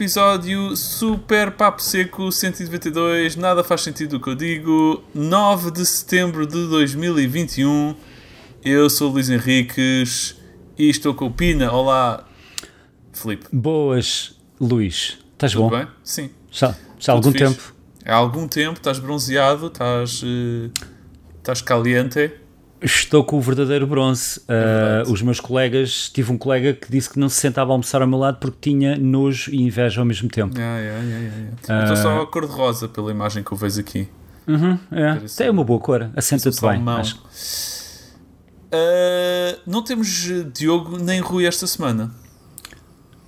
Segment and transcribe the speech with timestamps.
[0.00, 5.04] Episódio Super Papo Seco 192, nada faz sentido o que eu digo.
[5.14, 7.94] 9 de setembro de 2021.
[8.64, 10.38] Eu sou o Luís Henriques
[10.78, 11.70] e estou com o Pina.
[11.70, 12.26] Olá,
[13.12, 13.46] Filipe.
[13.52, 15.18] Boas, Luís.
[15.34, 15.76] Estás Tudo bom?
[15.76, 15.86] bem?
[16.02, 16.30] Sim.
[16.50, 17.44] Já, já há algum fixe.
[17.44, 17.74] tempo.
[18.06, 20.70] Há algum tempo, estás bronzeado, estás, eh,
[21.36, 22.32] estás caliente.
[22.82, 24.40] Estou com o verdadeiro bronze.
[24.48, 27.74] É Uh, os meus colegas, tive um colega que disse que não se sentava a
[27.74, 30.56] almoçar ao meu lado porque tinha nojo e inveja ao mesmo tempo.
[30.56, 31.36] Yeah, yeah, yeah, yeah,
[31.68, 31.86] yeah.
[31.88, 34.08] Eu estou só a cor de rosa pela imagem que eu vejo aqui.
[34.46, 35.14] Uhum, é.
[35.14, 36.10] Parece- é uma boa cor.
[36.16, 36.82] Assenta-te bem.
[36.88, 37.20] Acho.
[38.72, 40.08] Eh, não temos
[40.54, 42.10] Diogo nem Rui esta semana.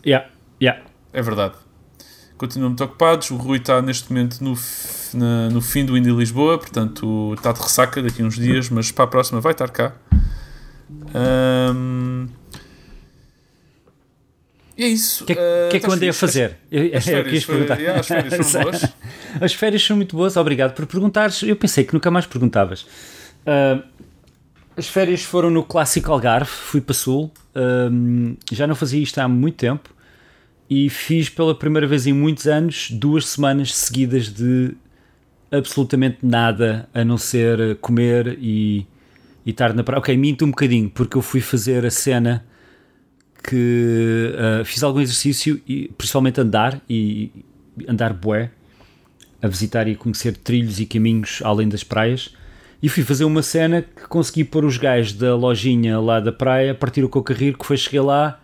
[0.07, 0.29] Yeah,
[0.61, 0.83] yeah.
[1.13, 1.55] É verdade.
[2.43, 3.31] Continuam muito ocupados.
[3.31, 4.59] O Rui está neste momento no,
[5.15, 8.91] na- no fim do Indy Lisboa, portanto está de ressaca daqui a uns dias, mas
[8.91, 9.93] para a próxima vai estar cá.
[14.77, 15.23] E é isso.
[15.23, 16.57] O que, é- Eh, que é que eu estás andei a fazer?
[16.69, 17.79] Eu, As eu férias, foi- perguntar.
[17.81, 18.83] yeah, as férias foram boas.
[19.41, 21.45] As férias são muito boas, obrigado por perguntares.
[21.45, 22.85] Eu pensei que nunca mais perguntavas.
[23.47, 23.81] Ah,
[24.77, 27.31] as férias foram no clássico Algarve, fui para Sul.
[28.51, 29.91] Já não fazia isto há muito tempo
[30.75, 34.75] e fiz pela primeira vez em muitos anos duas semanas seguidas de
[35.51, 38.87] absolutamente nada a não ser comer e,
[39.45, 39.99] e estar na praia.
[39.99, 42.43] Ok, minto um bocadinho, porque eu fui fazer a cena
[43.45, 47.31] que ah, fiz algum exercício, e principalmente andar e
[47.87, 48.51] andar bué,
[49.43, 52.35] a visitar e conhecer trilhos e caminhos além das praias.
[52.83, 56.73] E fui fazer uma cena que consegui pôr os gajos da lojinha lá da praia
[56.73, 58.42] a partir o coco a rir, que foi cheguei lá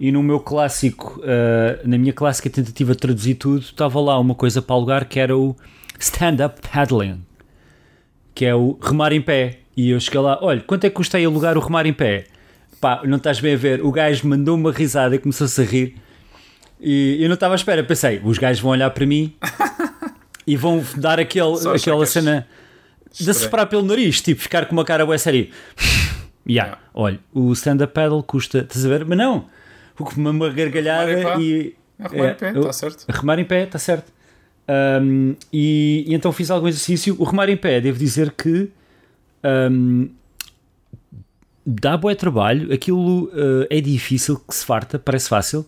[0.00, 4.34] e no meu clássico, ah, na minha clássica tentativa de traduzir tudo, estava lá uma
[4.34, 5.56] coisa para alugar que era o
[5.98, 7.20] stand-up paddling,
[8.34, 9.58] que é o remar em pé.
[9.76, 12.26] E eu cheguei lá, olha, quanto é que custa aí alugar o remar em pé?
[12.80, 15.96] Pá, não estás bem a ver, o gajo mandou uma risada e começou-se a rir.
[16.80, 19.34] E eu não estava à espera, pensei, os gajos vão olhar para mim
[20.46, 22.46] e vão dar aquele, Só aquela cena
[23.12, 25.48] de soprar pelo nariz, tipo, ficar com uma cara bué séria.
[26.50, 26.70] Yeah.
[26.70, 26.78] Yeah.
[26.94, 29.04] Olha, o stand-up paddle custa, estás a ver?
[29.04, 29.44] Mas não,
[30.16, 31.74] uma, uma gargalhada Remar e.
[31.98, 33.04] Arrumar é, em pé, está certo.
[33.08, 34.12] Remar em pé, está certo.
[35.02, 37.16] Um, e, e então fiz algum exercício.
[37.18, 38.70] O remar em pé, devo dizer que
[39.70, 40.08] um,
[41.66, 42.72] dá bué trabalho.
[42.72, 45.66] Aquilo uh, é difícil, que se farta, parece fácil.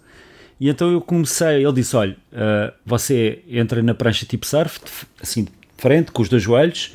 [0.60, 1.64] E então eu comecei.
[1.64, 4.80] Ele disse: Olha, uh, você entra na prancha tipo surf,
[5.20, 6.92] assim de frente, com os dois joelhos.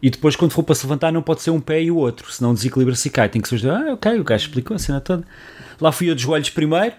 [0.00, 2.30] E depois, quando for para se levantar, não pode ser um pé e o outro,
[2.30, 3.28] senão desequilibra-se e cai.
[3.28, 3.68] Tem que ser.
[3.68, 5.24] Ah, ok, o gajo explicou a cena toda.
[5.80, 6.94] Lá fui eu de joelhos primeiro.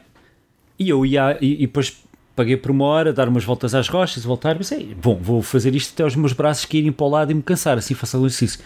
[0.77, 1.97] E eu ia, e, e depois
[2.35, 5.91] paguei por uma hora, dar umas voltas às rochas, voltar, pensei, bom, vou fazer isto
[5.93, 8.27] até os meus braços que irem para o lado e me cansar, assim faço algum
[8.27, 8.61] exercício.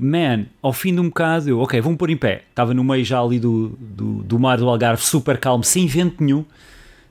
[0.00, 2.44] Man, ao fim de um bocado, eu, ok, vou-me pôr em pé.
[2.48, 6.24] Estava no meio já ali do, do, do mar do Algarve, super calmo, sem vento
[6.24, 6.46] nenhum,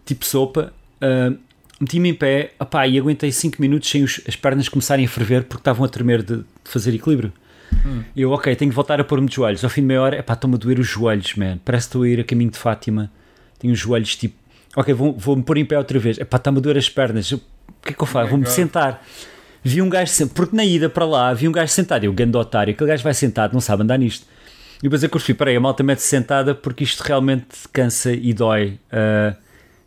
[0.04, 0.74] tipo sopa.
[1.00, 1.34] ah,
[1.84, 5.44] Meti-me em pé, opá, e aguentei 5 minutos sem os- as pernas começarem a ferver
[5.44, 7.32] porque estavam a tremer de, de fazer equilíbrio.
[8.16, 9.64] E eu, ok, tenho que voltar a pôr-me de joelhos.
[9.64, 11.58] Ao fim de meia hora, epá, estão-me a doer os joelhos, man.
[11.66, 13.12] Parece que estou a ir a caminho de Fátima.
[13.60, 14.36] Tenho os joelhos tipo,
[14.76, 16.18] ok, vou- vou-me pôr em pé outra vez.
[16.20, 17.32] Epá, está-me a doer as pernas.
[17.32, 17.38] O
[17.84, 18.26] que é que eu faço?
[18.26, 19.04] my Vou-me sentar.
[19.64, 22.04] Vi um gajo, porque na ida para lá, vi um gajo sentado.
[22.04, 24.26] Eu, gando otário, aquele gajo vai sentado, não sabe andar nisto.
[24.80, 28.78] E depois eu fui, peraí, a malta mete-se sentada porque isto realmente cansa e dói.
[28.92, 29.36] Ah,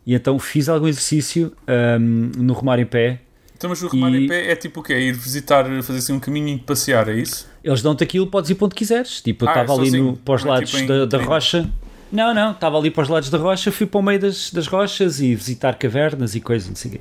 [0.06, 3.20] e então fiz algum exercício ahm, no remar em pé.
[3.56, 4.94] Então, mas o remar E- em pé é tipo o quê?
[4.98, 7.48] Ir visitar, fazer assim um caminho e passear, é isso?
[7.64, 9.20] Eles dão-te aquilo, podes ir para onde quiseres.
[9.22, 11.18] Tipo, eu Ah, estava é ali no, para os é lados tipo em da, da
[11.18, 11.68] rocha.
[12.12, 14.66] Não, não, estava ali para os lados da rocha, fui para o meio das, das
[14.68, 17.00] rochas e visitar cavernas e coisas, não sei o quê.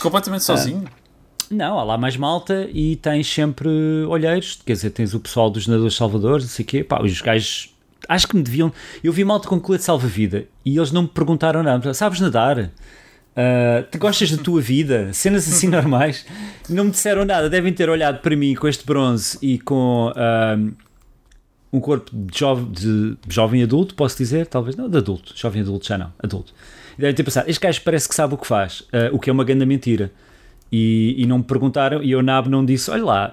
[0.00, 0.44] Completamente Ah.
[0.56, 0.84] sozinho?
[1.50, 3.68] Não, há lá mais malta e tens sempre
[4.08, 6.82] olheiros, quer dizer, tens o pessoal dos nadadores salvadores, não sei o quê.
[6.82, 7.73] Pá, os gajos,
[8.08, 8.72] acho que me deviam.
[9.02, 11.94] Eu vi malta com colete salva-vida e eles não me perguntaram nada.
[11.94, 12.70] Sabes nadar?
[13.36, 15.12] Ah, tu gostas da tua vida?
[15.12, 16.24] Cenas assim normais.
[16.68, 17.50] Não me disseram nada.
[17.50, 20.56] Devem ter olhado para mim com este bronze e com ah,
[21.72, 25.98] um corpo de, de jovem adulto, posso dizer, talvez não, de adulto, jovem adulto já
[25.98, 26.54] não, adulto.
[26.96, 29.32] Devem ter pensado, este gajo parece que sabe o que faz, ah, o que é
[29.32, 30.12] uma grande mentira.
[30.70, 33.32] E, e não me perguntaram, e eu nabo não disse, olha lá,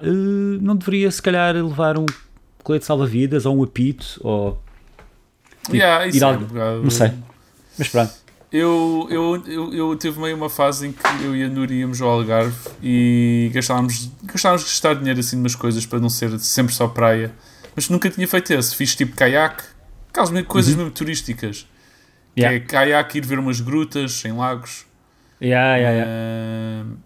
[0.60, 2.06] não deveria se calhar levar um
[2.62, 4.62] colete salva-vidas ou um apito, ou
[5.70, 7.12] Yeah, isso ir é ao- um não sei.
[7.78, 8.12] Mas pronto.
[8.52, 12.02] Eu, eu, eu, eu tive meio uma fase em que eu e a Nuri íamos
[12.02, 16.74] ao Algarve e gastávamos, gastávamos de gastar dinheiro assim numas coisas para não ser sempre
[16.74, 17.32] só praia.
[17.74, 18.76] Mas nunca tinha feito esse.
[18.76, 19.64] Fiz tipo caiaque,
[20.10, 21.66] aquelas coisas mesmo turísticas.
[22.34, 22.48] Que Uhum.
[22.50, 22.56] Yeah.
[22.56, 24.84] É caiaque, ir ver umas grutas em lagos.
[25.40, 26.10] Yeah, yeah, yeah.
[26.12, 26.96] Ah,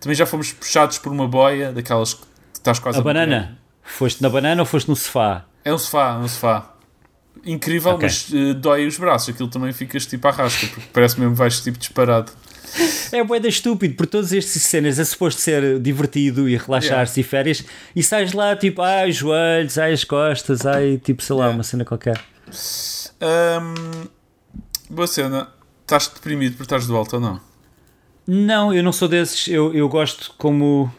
[0.00, 2.22] também já fomos puxados por uma boia, daquelas que
[2.54, 3.14] estás quase A morrer.
[3.14, 3.58] banana?
[3.82, 5.44] Foste na banana ou foste no sofá?
[5.64, 6.72] É um sofá, é um sofá.
[7.44, 8.02] Incrível, Ok.
[8.02, 9.28] mas eh, dói os braços.
[9.30, 12.32] Aquilo também ficas tipo à rasca, porque parece mesmo que vais tipo disparado.
[13.12, 17.64] É boeda estúpido, por todas estas cenas é suposto ser divertido e relaxar-se e férias
[17.96, 21.56] e sais lá tipo, ai os joelhos, ai as costas, ai tipo, sei lá, Yeah.
[21.56, 22.20] uma cena qualquer.
[23.20, 24.06] Ahm,
[24.90, 25.48] boa cena.
[25.82, 27.40] Estás deprimido por estás de volta ou não?
[28.26, 30.92] Não, eu não sou desses, eu, eu gosto como,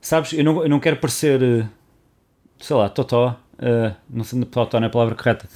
[0.00, 1.66] sabes, eu não, eu não quero parecer, eh,
[2.60, 4.46] sei lá, totó, eh, não sei, não
[4.82, 5.48] é a palavra correta,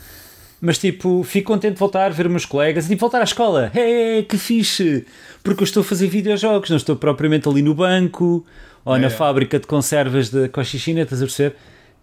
[0.60, 3.24] mas tipo, fico contente de voltar a ver os meus colegas e tipo, voltar à
[3.24, 5.04] escola, hey, que fixe,
[5.42, 8.44] porque eu estou a fazer videojogos, não estou propriamente ali no banco
[8.84, 9.10] ou É, na é.
[9.10, 11.56] fábrica de conservas de Cochichina, estás a perceber?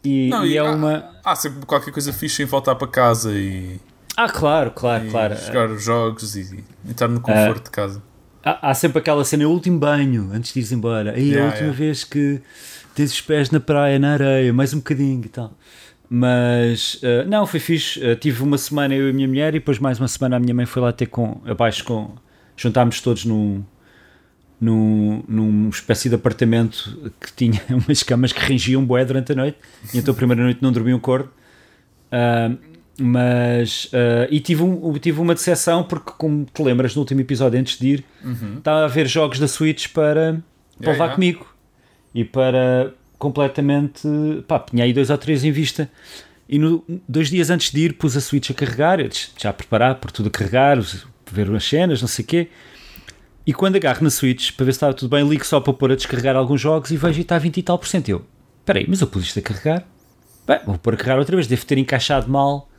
[0.04, 1.10] E, Não, e é há- uma...
[1.24, 3.80] Há sempre qualquer coisa fixe em voltar para casa e,
[4.18, 5.36] Ah, claro, claro, e claro.
[5.36, 8.04] jogar os jogos e, e estar no conforto de casa.
[8.44, 11.12] Há, há sempre aquela cena, o último banho, antes de ires embora.
[11.14, 11.78] Aí a Yeah, última yeah.
[11.78, 12.42] vez que
[12.94, 15.54] tens os pés na praia, na areia, mais um bocadinho e tal.
[16.16, 18.00] Mas eh, não, foi fixe.
[18.06, 20.40] Eh, tive uma semana eu e a minha mulher e depois mais uma semana a
[20.40, 22.12] minha mãe foi lá ter com abaixo com.
[22.56, 23.64] Juntámos todos num,
[24.62, 29.58] num, numa espécie de apartamento que tinha umas camas que rangiam bué durante a noite.
[29.92, 31.32] E então a primeira noite não dormi um cordo.
[32.12, 32.52] Ah,
[33.00, 37.60] mas ah, e tive, um, tive uma decepção porque, como te lembras, no último episódio,
[37.60, 38.06] antes de ir,
[38.60, 40.44] estava a ver jogos da Switch para, para
[40.80, 41.16] Yeah, levar yeah.
[41.16, 41.48] comigo
[42.14, 42.94] e para
[43.24, 44.08] completamente
[44.48, 45.90] pá, tinha aí dois ou três em vista.
[46.48, 49.00] E no, dois dias antes de ir, pus a Switch a carregar,
[49.40, 50.78] já a preparar por tudo a carregar,
[51.32, 52.48] ver as cenas, não sei o quê.
[53.48, 55.92] E quando agarro na Switch para ver se estava tudo bem, ligo só para pôr
[55.92, 58.10] a descarregar alguns jogos e vejo e está a 20 e tal por cento.
[58.10, 58.26] Eu,
[58.60, 59.88] espera aí, mas eu pus isto a carregar?
[60.46, 62.70] Bem, vou pôr a carregar outra vez, devo ter encaixado mal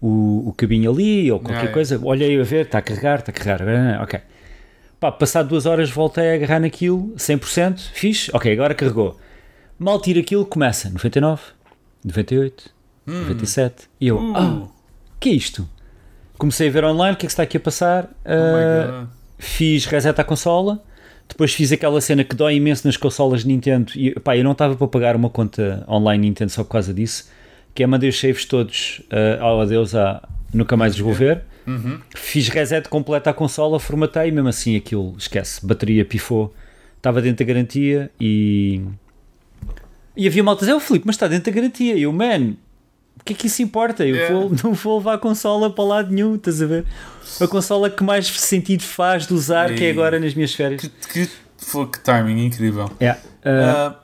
[0.00, 1.74] o, o cabinho ali ou qualquer Yeah, yeah.
[1.74, 2.00] coisa.
[2.02, 4.20] Olhei a ver, está a carregar, está a carregar, ah, ok.
[4.98, 9.18] Pá, passado duas horas voltei a agarrar naquilo, 100%, fixe, ok, agora carregou.
[9.78, 11.42] Mal tiro aquilo, começa 99,
[12.04, 12.70] 98,
[13.06, 14.68] 97, e eu, Uh,
[15.20, 15.68] que é isto?
[16.38, 18.04] Comecei a ver online o que é que está aqui a passar.
[18.24, 19.08] oh God.
[19.38, 20.82] fiz reset à consola,
[21.28, 24.76] depois fiz aquela cena que dói imenso nas consolas Nintendo e pá, eu não estava
[24.76, 27.28] para pagar uma conta online Nintendo só por causa disso,
[27.74, 31.42] que é mandei os saves todos ah, ao adeus a nunca mais os vou ver.
[31.66, 31.98] Uhum.
[32.14, 36.54] Fiz reset completo à consola, formatei e mesmo assim aquilo, esquece, bateria pifou,
[36.96, 38.80] estava dentro da garantia e...
[40.16, 41.94] E havia maltas, é o Filipe, mas está dentro da garantia.
[41.94, 42.54] E eu, man,
[43.20, 44.04] o que é que isso importa?
[44.06, 44.34] Eu Yeah.
[44.34, 46.84] vou, não vou levar a consola para lado nenhum, estás a ver?
[47.40, 50.80] A consola que mais sentido faz de usar, que é E- agora nas minhas férias.
[50.82, 50.88] Que,
[51.26, 52.90] que, foi que timing incrível.
[53.00, 53.20] Yeah.
[53.44, 54.00] Uh, Ah,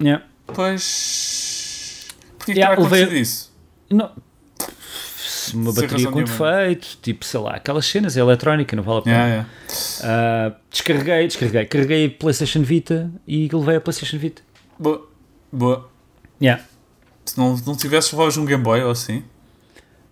[0.00, 0.24] yeah.
[0.46, 2.06] pois.
[2.38, 3.52] Porquê que Yeah, está a acontecer levei- isso?
[3.90, 4.10] Não.
[5.54, 9.02] Uma Sem bateria com defeito, tipo, sei lá, aquelas cenas, é eletrónica, não vale a
[9.02, 9.16] pena.
[9.16, 9.46] Yeah,
[10.00, 10.52] yeah.
[10.52, 14.40] Uh, descarreguei, descarreguei, carreguei a PlayStation Vita e levei a PlayStation Vita.
[14.78, 15.06] Boa.
[15.52, 15.86] Boa.
[16.40, 16.64] Yeah.
[17.26, 19.22] Se não, não tivesses voz um Game Boy ou assim.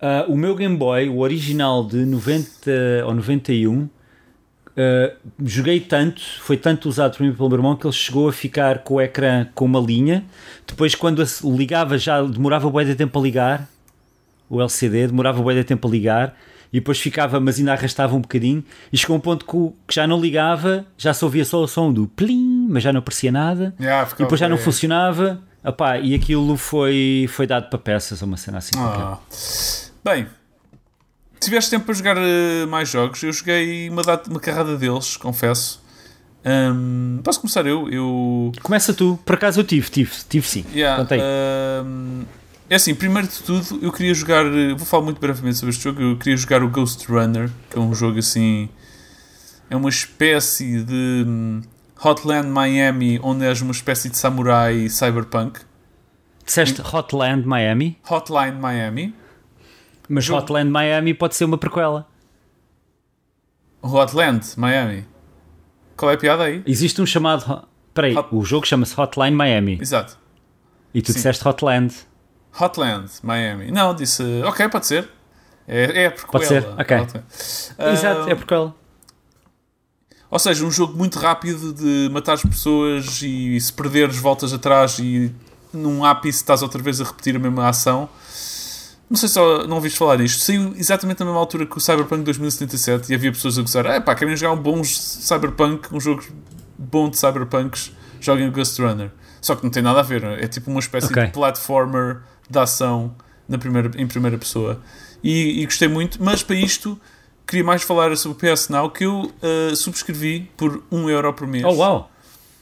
[0.01, 2.71] Uh, o meu Game Boy, o original de 90
[3.05, 3.89] ou 91, uh,
[5.43, 8.79] joguei tanto, foi tanto usado por mim pelo meu irmão que ele chegou a ficar
[8.79, 10.23] com o ecrã com uma linha.
[10.67, 13.67] Depois, quando ligava, já demorava bem de tempo a ligar.
[14.49, 16.37] O LCD demorava bem de tempo a ligar.
[16.73, 18.63] E depois ficava, mas ainda arrastava um bocadinho.
[18.93, 19.45] E chegou um ponto
[19.87, 22.99] que já não ligava, já só ouvia só o som do plim, mas já não
[22.99, 23.73] aparecia nada.
[23.79, 25.41] Yeah, E depois já não funcionava.
[25.63, 28.71] Epá, e aquilo foi, foi dado para peças, uma cena assim.
[28.77, 29.17] Ah.
[30.03, 30.27] Bem,
[31.39, 33.21] tiveste tempo para jogar eh, mais jogos.
[33.21, 35.79] Eu joguei uma, data, uma carrada deles, confesso.
[36.43, 37.87] Ahm, posso começar eu?
[37.89, 38.51] Eu.
[38.63, 40.65] Começa tu, por acaso eu tive, tive, tive sim.
[40.73, 41.03] Yeah,
[41.79, 42.23] ahm,
[42.67, 44.45] é assim, primeiro de tudo, eu queria jogar.
[44.47, 46.01] eh, Vou falar muito brevemente sobre este jogo.
[46.01, 48.67] Eu queria jogar o Ghost Runner, que é um jogo assim.
[49.69, 51.61] É uma espécie de hum,
[52.03, 55.59] Hotland Miami, onde és uma espécie de samurai cyberpunk.
[56.45, 59.13] Disseste Hotland Miami, Hotline Miami.
[60.09, 62.07] mas Jogo- Hotland Miami pode ser uma prequela.
[63.81, 65.05] Hotland Miami.
[65.95, 66.63] Qual é a piada aí?
[66.65, 67.67] Existe um chamado.
[67.93, 70.17] Peraí, Hot- o jogo chama-se Hotline Miami Exato.
[70.93, 71.13] e tu Sim.
[71.17, 71.93] disseste Hotland.
[72.59, 73.71] Hotland Miami.
[73.71, 74.23] Não, disse.
[74.45, 75.09] Ok, pode ser.
[75.67, 76.31] É, é a prequela.
[76.31, 76.97] Pode ser, ok.
[76.97, 77.25] Hotland.
[77.93, 78.75] Exato, é prequela.
[80.31, 84.97] Ou seja, um jogo muito rápido de matar as pessoas e se perderes voltas atrás
[84.97, 85.29] e
[85.73, 88.09] num ápice estás outra vez a repetir a mesma ação.
[89.09, 90.41] Não sei se não ouviste falar disto.
[90.41, 93.85] Saiu exatamente na mesma altura que o Cyberpunk 2077 e havia pessoas a gozar.
[93.87, 96.23] É pá, querem jogar um bom Cyberpunk, um jogo
[96.77, 99.11] bom de Cyberpunks, joguem o Ghost Runner.
[99.41, 100.23] Só que não tem nada a ver.
[100.23, 101.25] É tipo uma espécie Ok.
[101.25, 103.13] de platformer de ação
[103.49, 104.79] na primeira, em primeira pessoa.
[105.21, 106.97] E, e gostei muito, mas para isto
[107.51, 111.45] queria mais falar sobre o PS Now que eu uh, subscrevi por 1 euro por
[111.45, 111.65] mês.
[111.65, 112.09] Oh, uau!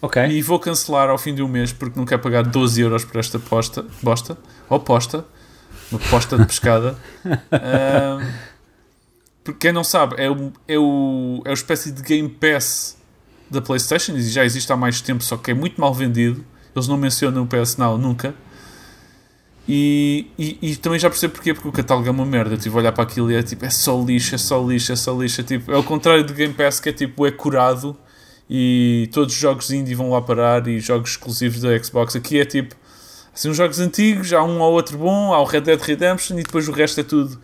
[0.01, 0.25] Ok.
[0.25, 3.19] E vou cancelar ao fim de um mês porque não quero pagar 12 euros por
[3.19, 4.35] esta posta, bosta,
[4.67, 5.23] ou posta.
[5.91, 6.97] uma posta de pescada.
[7.51, 8.49] Um,
[9.43, 12.97] porque quem não sabe, é o, é o, é o espécie de Game Pass
[13.49, 16.45] da PlayStation e já existe há mais tempo, só que é muito mal vendido.
[16.75, 18.35] Eles não mencionam o PS Now nunca.
[19.71, 22.57] E, e, e, também já percebo porquê, porque o catálogo é uma merda.
[22.57, 25.13] A olhar para aquilo e é tipo, é só lixo, é só lixo, é só
[25.13, 25.41] lixo.
[25.41, 27.95] É, tipo, é o contrário do Game Pass que é tipo, é curado
[28.49, 32.15] e todos os jogos indie vão lá parar e jogos exclusivos da Xbox.
[32.15, 32.73] Aqui é tipo,
[33.31, 36.43] assim, uns jogos antigos, há um ou outro bom, há o Red Dead Redemption e
[36.43, 37.39] depois o resto é tudo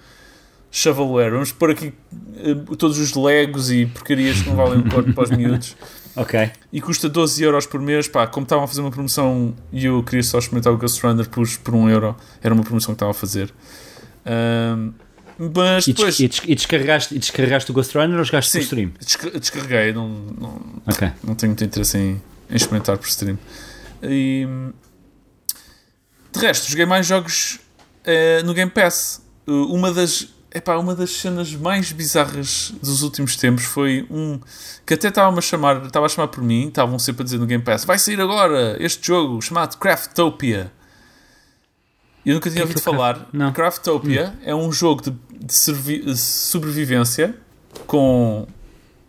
[0.72, 1.30] shovelware.
[1.30, 5.26] Vamos pôr aqui uh, todos os Legos e porcarias que não valem um corpo para
[5.26, 5.78] os miúdos.
[6.16, 6.52] Ok.
[6.72, 8.08] E custa 12 euros por mês.
[8.08, 11.28] Pá, como estavam a fazer uma promoção e eu queria só experimentar o Ghost Runner,
[11.30, 12.16] pus por 1 euro.
[12.42, 13.54] Era uma promoção que estava a fazer.
[14.26, 14.94] Um,
[15.38, 16.20] mas e, depois...
[16.20, 18.92] E, descarregaste, e descarregaste o Ghost Runner ou jogaste Sim, por stream?
[19.40, 19.94] descarreguei.
[19.94, 21.12] Não, não, okay.
[21.24, 23.38] não tenho muito interesse em, em experimentar por stream.
[24.02, 24.48] E,
[26.32, 27.60] de resto, joguei mais jogos
[28.06, 29.22] uh, no Game Pass.
[29.48, 34.40] Uh, uma das epá, uma das cenas mais bizarras dos últimos tempos foi um
[34.86, 37.46] que até estava a chamar, estava a chamar por mim, estavam sempre a dizer no
[37.46, 40.72] Game Pass, vai sair agora este jogo chamado Craftopia.
[42.26, 43.28] Eu nunca tinha ouvido falar.
[43.32, 43.52] Não.
[43.52, 44.44] Craftopia hum.
[44.44, 47.36] é um jogo de, de, sobrevivência
[47.86, 48.48] com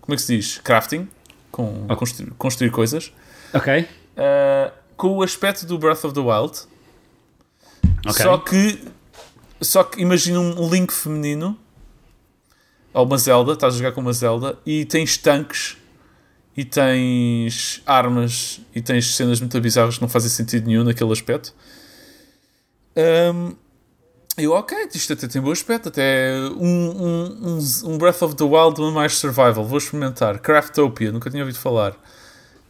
[0.01, 0.59] como é que se diz?
[0.59, 1.09] Crafting,
[1.51, 1.97] com okay.
[1.97, 3.13] construir, construir, coisas.
[3.55, 3.83] Ok.
[3.83, 6.59] Uh, com o aspecto do Breath of the Wild.
[8.05, 8.23] Okay.
[8.23, 8.85] Só que
[9.61, 11.59] só que imagina um Link feminino
[12.93, 15.77] ou uma Zelda, estás a jogar com uma Zelda e tens tanques
[16.57, 21.55] e tens armas e tens cenas muito bizarras que não fazem sentido nenhum naquele aspecto.
[22.97, 23.55] Um,
[24.39, 28.81] eu, ok, isto até tem bom aspecto, até um, um, um, Breath of the Wild
[28.93, 30.39] mais survival, vou experimentar.
[30.39, 31.95] Craftopia, nunca tinha ouvido falar.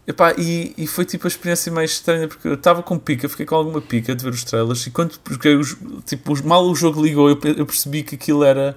[0.06, 3.44] Epá, e, e foi tipo a experiência mais estranha porque eu estava com pica, fiquei
[3.44, 7.02] com alguma pica de ver os trailers e quando joguei os, tipo, mal o jogo
[7.02, 8.76] ligou eu, eu percebi que aquilo era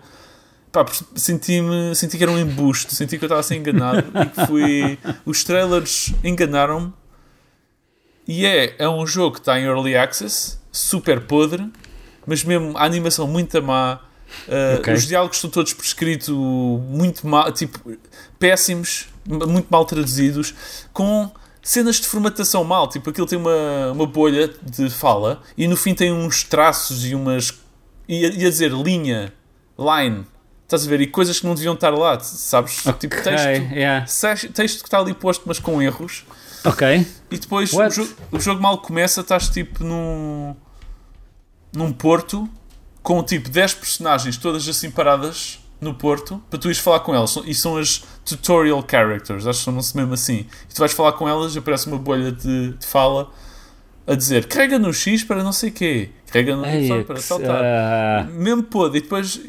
[1.15, 4.45] senti-me senti que era um embuste, senti que eu estava a ser enganado e que
[4.48, 6.91] fui os trailers enganaram-me
[8.27, 11.71] e é, é um jogo que está em early access super podre
[12.25, 14.00] mas mesmo a animação muito má
[14.48, 14.95] uh, okay.
[14.95, 16.33] os diálogos estão todos por escrito
[16.89, 17.79] muito mal, tipo
[18.39, 20.53] péssimos muito mal traduzidos,
[20.91, 21.31] com
[21.62, 22.88] cenas de formatação mal.
[22.88, 27.13] Tipo, aquilo tem uma, uma bolha de fala e no fim tem uns traços e
[27.13, 27.53] umas.
[28.07, 29.33] ia, ia dizer linha,
[29.77, 30.25] line.
[30.63, 31.01] Estás a ver?
[31.01, 32.86] E coisas que não deviam estar lá, sabes?
[32.86, 34.05] Okay, tipo, texto, yeah.
[34.53, 36.25] texto que está ali posto, mas com erros.
[36.63, 37.07] Ok.
[37.31, 40.55] E depois o jogo, o jogo, mal começa, estás tipo num.
[41.74, 42.48] num porto
[43.01, 47.38] com tipo 10 personagens todas assim paradas no Porto para tu ires falar com elas.
[47.45, 50.45] E são as tutorial characters, acho que chamam-se mesmo assim.
[50.69, 53.31] E tu vais falar com elas e aparece uma bolha de, de fala
[54.05, 57.62] a dizer carrega no X para não sei quê, carrega no Y para saltar.
[57.62, 58.31] Uh...
[58.33, 58.98] Mesmo pode.
[58.98, 59.39] E depois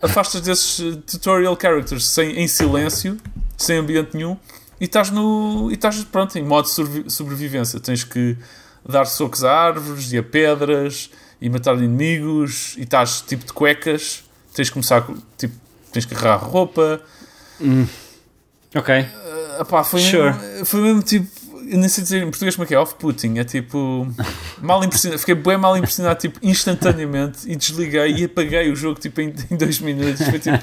[0.00, 3.16] afastas desses tutorial characters sem, em silêncio,
[3.56, 4.36] sem ambiente nenhum,
[4.80, 5.68] e estás no.
[5.70, 7.80] e estás pronto, em modo de sobrevivência.
[7.80, 8.36] Tens que
[8.86, 14.24] dar socos a árvores e a pedras e matar inimigos e estás tipo de cuecas.
[14.54, 15.06] Tens que começar
[15.38, 15.54] tipo
[15.92, 17.00] tens que agarrar roupa.
[17.60, 17.86] Hum.
[18.74, 18.94] Ok.
[18.94, 20.30] Uh, epá, foi, sure.
[20.30, 21.39] mesmo, foi mesmo tipo.
[21.70, 23.38] Eu nem sei dizer em português como é que é, off-putting.
[23.38, 24.12] É tipo.
[24.60, 25.20] Mal impressionado.
[25.20, 27.48] Fiquei bem mal impressionado, tipo, instantaneamente.
[27.48, 30.20] E desliguei e apaguei o jogo, tipo, em, em dois minutos.
[30.20, 30.58] Foi tipo.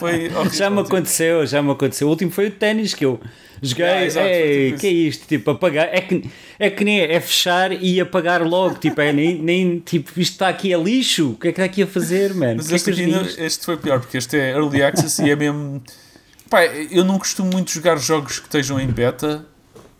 [0.00, 0.88] Foi horrível, já me tipo.
[0.88, 2.08] aconteceu, já me aconteceu.
[2.08, 3.20] O último foi o ténis que eu
[3.62, 3.84] joguei.
[3.84, 5.26] Yeah, exato, Ei, tipo que é isto?
[5.28, 5.88] Tipo, apagar.
[5.92, 8.74] É que, é que nem é, é fechar e apagar logo.
[8.74, 9.78] Tipo, é nem, nem.
[9.78, 11.30] Tipo, isto está aqui a lixo.
[11.30, 12.56] O que é que está aqui a fazer, mano?
[12.56, 15.80] Mas este, é não, este foi pior, porque este é early access e é mesmo.
[16.50, 19.46] Pá, eu não costumo muito jogar jogos que estejam em beta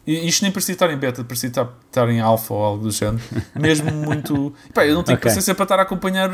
[0.08, 2.90] e isto nem parecia estar em beta, parecia estar, estar em alfa ou algo do
[2.90, 3.22] género.
[3.54, 4.54] Mesmo muito.
[4.72, 5.28] Pá, eu não tenho okay.
[5.28, 6.30] paciência para estar a acompanhar,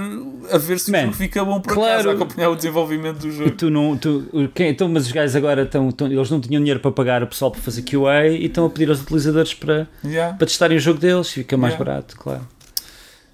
[0.49, 2.11] a ver se Man, o jogo fica bom por claro.
[2.11, 3.49] a acompanhar o desenvolvimento do jogo.
[3.49, 3.97] E tu não.
[3.97, 7.25] Tu, quem, então, mas os gajos agora estão, estão, Eles não tinham dinheiro para pagar
[7.25, 10.37] o pessoal para fazer QA e estão a pedir aos utilizadores para, yeah.
[10.37, 11.85] para testarem o jogo deles, fica mais yeah.
[11.85, 12.47] barato, claro.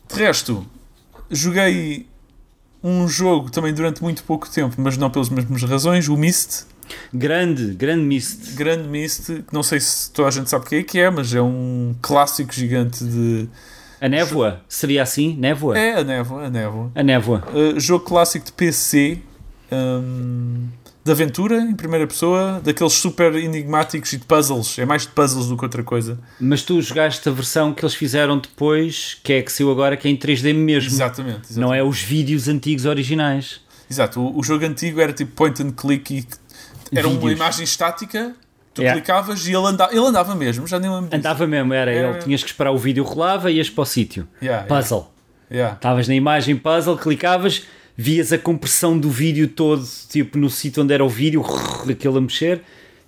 [0.09, 0.66] De resto,
[1.30, 2.06] joguei
[2.82, 6.70] um jogo também durante muito pouco tempo, mas não pelas mesmas razões, o Myst
[7.12, 8.54] Grande, grande Mist.
[8.54, 11.11] Grande Mist, que não sei se toda a gente sabe o que é que é,
[11.11, 13.49] mas é um clássico gigante de.
[14.00, 14.62] A névoa?
[14.68, 15.37] Seria assim?
[15.37, 15.78] Névoa?
[15.78, 16.92] É, a névoa, a névoa.
[16.94, 17.44] A névoa.
[17.52, 19.18] Uh, jogo clássico de PC.
[19.70, 20.68] Um,
[21.04, 24.78] de aventura em primeira pessoa, daqueles super enigmáticos e de puzzles.
[24.78, 26.18] É mais de puzzles do que outra coisa.
[26.38, 30.06] Mas tu jogaste a versão que eles fizeram depois, que é que saiu agora, que
[30.06, 30.90] é em 3D mesmo.
[30.90, 31.50] Exatamente.
[31.50, 31.59] exatamente.
[31.59, 33.61] Não é os vídeos antigos originais.
[33.90, 34.20] Exato.
[34.20, 36.26] O, o, jogo antigo era tipo point and click e
[36.92, 37.23] era vídeos.
[37.23, 38.35] uma imagem estática,
[38.75, 39.00] tu yeah.
[39.00, 42.18] clicavas e ele andava, ele andava mesmo, já nem lembro Andava mesmo, era, era, ele
[42.18, 44.26] tinhas que esperar o vídeo rolava e ias para o sítio.
[44.42, 45.11] Yeah, Puzzle.
[45.50, 45.75] Yeah.
[45.75, 47.66] Estavas na imagem puzzle, clicavas,
[47.97, 51.44] vias a compressão do vídeo todo, tipo no sítio onde era o vídeo,
[51.88, 52.62] aquele a mexer.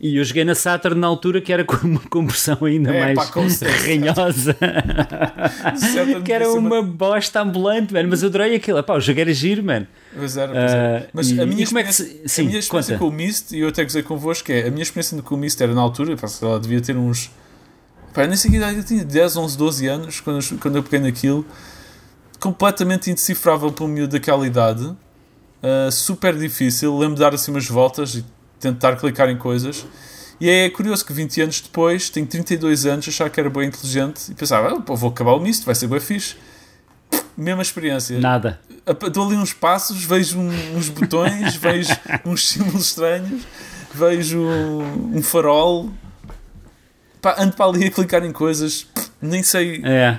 [0.04, 3.30] E eu joguei na Saturn na altura que era com uma compressão ainda É, mais
[3.30, 3.40] pá,
[3.86, 4.56] ranhosa.
[6.24, 8.08] Que era uma bosta ambulante, mano.
[8.08, 8.82] Mas eu adorei aquilo.
[8.82, 9.86] Pá, o jogo era giro, mano.
[10.12, 10.98] Pois era, pois era.
[11.04, 12.98] Ah, Mas a minha como é que se- sim, a minha experiência conta.
[12.98, 15.60] com o Mist, e eu até gozei convosco, é a minha experiência com o Mist
[15.62, 17.30] era na altura, pá, sei lá, devia ter uns.
[18.12, 21.46] Pá, nem sei eu tinha, 10, 11, 12 anos, quando eu, quando eu peguei naquilo,
[22.40, 24.92] completamente indecifrável para um miúdo daquela idade,
[25.62, 26.98] ah, super difícil.
[26.98, 28.24] Lembro de dar assim umas voltas e
[28.62, 29.84] tentar clicar em coisas.
[30.40, 34.30] E é curioso que 20 anos depois, tenho 32 anos, achava que era bem inteligente
[34.30, 36.36] e pensava, ah, vou acabar o Mist, vai ser bem fixe.
[37.36, 38.58] Mesma experiência Nada.
[39.12, 41.92] dou ali uns passos, vejo um- uns botões, vejo
[42.24, 43.42] uns símbolos estranhos,
[43.94, 45.90] vejo um farol,
[47.20, 48.86] pá, ando para ali a clicar em coisas,
[49.20, 50.18] nem sei, É.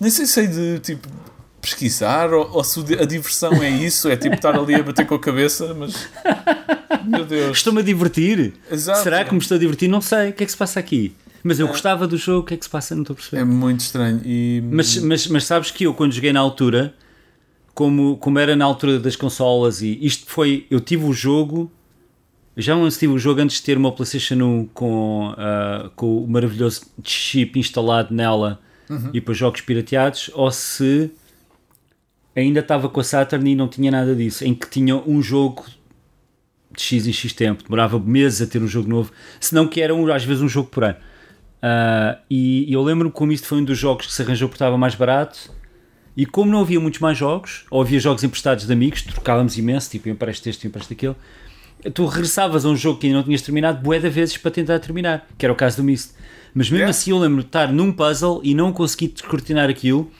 [0.00, 1.08] nem sei se sei de tipo
[1.62, 5.14] pesquisar ou, ou se a diversão é isso, é tipo estar ali a bater com
[5.14, 6.08] a cabeça, mas
[7.06, 7.56] meu Deus.
[7.56, 8.54] Estou-me a divertir.
[8.70, 9.02] Exato.
[9.02, 9.88] Será que me estou a divertir?
[9.88, 10.30] Não sei.
[10.30, 11.14] O que é que se passa aqui?
[11.42, 12.40] Mas eu gostava do jogo.
[12.40, 12.94] O que é que se passa?
[12.94, 13.42] Não estou a perceber.
[13.42, 14.20] É muito estranho.
[14.24, 16.94] E, Mas, mas, mas sabes que eu, quando joguei na altura,
[17.74, 20.66] como, como era na altura das consolas, e isto foi.
[20.70, 21.70] Eu tive o jogo.
[22.56, 26.28] Já não tive o jogo antes de ter uma PlayStation 1 com, ah, com o
[26.28, 28.60] maravilhoso chip instalado nela
[29.08, 31.10] e depois jogos pirateados, ou se
[32.34, 35.64] ainda estava com a Saturn e não tinha nada disso, em que tinha um jogo
[36.74, 39.94] de X em X tempo, demorava meses a ter um jogo novo, senão que era
[39.94, 40.96] um, às vezes um jogo por ano.
[41.62, 44.56] Ah, e, e eu lembro-me como isto foi um dos jogos que se arranjou porque
[44.56, 45.50] estava mais barato.
[46.14, 49.90] E como não havia muitos mais jogos, ou havia jogos emprestados de amigos, trocávamos imenso,
[49.90, 51.14] tipo, eu empresto este, eu empresto aquele,
[51.94, 54.78] tu regressavas a um jogo que ainda não tinhas terminado bué de vezes para tentar
[54.78, 56.10] terminar, que era o caso do Mist.
[56.54, 56.90] Mas mesmo Yeah.
[56.90, 60.10] assim eu lembro de estar num puzzle e não conseguir descortinar aquilo,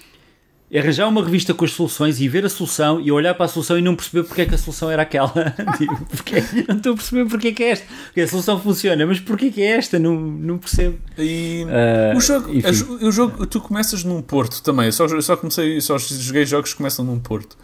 [0.79, 3.79] arranjar uma revista com as soluções e ver a solução e olhar para a solução
[3.79, 5.31] e não perceber porque é que a solução era aquela.
[5.77, 7.87] tipo, porque, não estou a perceber porque é que é esta.
[8.07, 9.99] Porque a solução funciona, mas porque é que é esta?
[9.99, 10.99] Não, não percebo.
[11.19, 14.87] E Ah, o, jogo, a o jogo, tu começas num porto também.
[14.87, 17.59] Eu só, eu só comecei, só joguei jogos que começam num porto.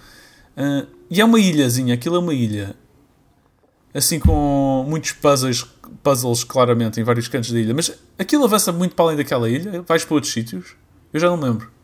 [0.55, 2.77] Ah, e é uma ilhazinha, aquilo é uma ilha.
[3.95, 5.65] Assim com muitos puzzles,
[6.03, 7.73] puzzles claramente em vários cantos da ilha.
[7.73, 9.81] Mas aquilo avança muito para além daquela ilha.
[9.81, 10.77] Vais para outros sítios.
[11.11, 11.67] Eu já não lembro.
[11.67, 11.77] O que é que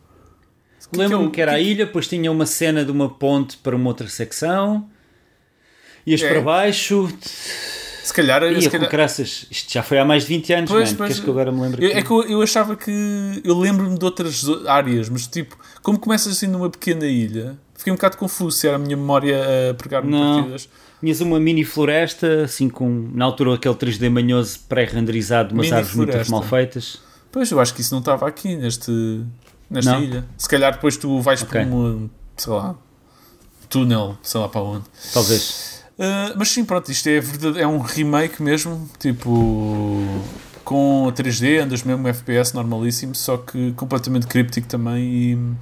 [0.67, 3.75] é Lembro-me o- que era a ilha, depois tinha uma cena de uma ponte para
[3.75, 4.87] uma outra secção.
[6.05, 6.29] Ias É.
[6.29, 7.09] para baixo.
[8.03, 9.47] Se calhar, Ia se com calhar graças.
[9.49, 10.97] Isto já foi há mais de 20 anos, Pois, mano.
[10.99, 11.09] pois.
[11.09, 12.91] Queres que agora me lembre é que eu, eu achava que.
[13.43, 17.95] Eu lembro-me de outras áreas, mas tipo, como começas assim numa pequena ilha, fiquei um
[17.95, 20.69] bocado confuso se era a minha memória a pregar-me partidas.
[20.99, 23.09] Tinhas uma mini floresta, assim com.
[23.13, 26.31] Na altura aquele 3D manhoso pré-renderizado, umas Mini árvores muito floresta.
[26.31, 26.99] mal feitas.
[27.31, 28.91] Pois, eu acho que isso não estava aqui neste,
[29.69, 30.01] nesta Não?
[30.03, 30.25] ilha.
[30.37, 31.65] Se calhar depois tu vais Ok.
[31.65, 32.75] por um, sei lá,
[33.69, 34.85] túnel, sei lá para onde.
[35.13, 35.83] Talvez.
[35.97, 40.05] Uh, mas sim, pronto, isto é, verdade, é um remake mesmo, tipo,
[40.63, 45.55] com 3D, andas mesmo FPS normalíssimo, só que completamente críptico também e...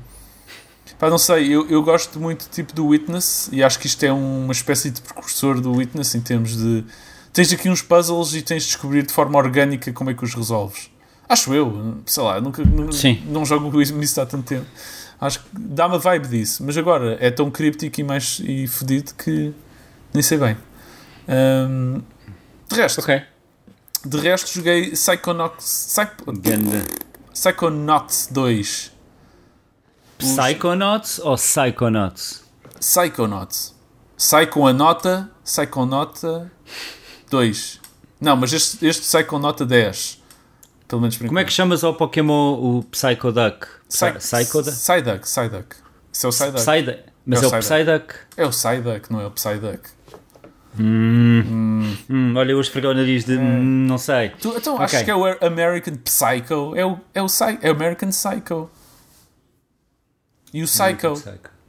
[0.98, 4.14] Pá, não sei, eu, eu gosto muito tipo do Witness e acho que isto é
[4.14, 6.86] uma espécie de precursor do Witness em termos de...
[7.34, 10.34] Tens aqui uns puzzles e tens de descobrir de forma orgânica como é que os
[10.34, 10.90] resolves.
[11.34, 13.24] Acho eu, sei lá, nunca, nu- Sim.
[13.26, 14.68] não jogo isso há tanto tempo.
[15.20, 19.14] Acho que dá-me a vibe disso, mas agora é tão críptico e mais e fedido
[19.16, 19.52] que
[20.14, 20.56] nem sei bem.
[21.28, 22.02] Ahm,
[22.70, 23.22] de resto, Ok.
[24.06, 25.66] de resto joguei Psychonauts.
[27.34, 28.92] Psychonauts 2.
[30.22, 32.44] Os- Psychonauts ou Psychonauts?
[32.80, 33.74] Psychonauts.
[34.16, 36.52] Sai com a nota, Psychonauta
[37.30, 37.80] 2.
[38.22, 40.22] Não, mas este, este sai com nota 10.
[40.94, 43.66] Pelo menos por Como é que chamas ao Pokémon o Psychoduck?
[43.90, 44.78] Psy- Psychoduck?
[44.78, 45.76] Psyduck, Psyduck.
[46.12, 46.60] Isso é o Psyduck.
[46.62, 47.00] Psyduck.
[47.26, 48.14] Mas É é o Psyduck.
[48.38, 49.90] É o Psyduck, não é o Psyduck.
[50.80, 53.38] Hum, olha, eu esfreguei o nariz de.
[53.38, 54.30] hum, não sei.
[54.40, 54.86] Tu, então, Ok.
[54.86, 56.76] acho que é o American Psycho.
[56.76, 57.28] É o, é o,
[57.62, 58.70] é o American Psycho.
[60.54, 61.16] E o Psycho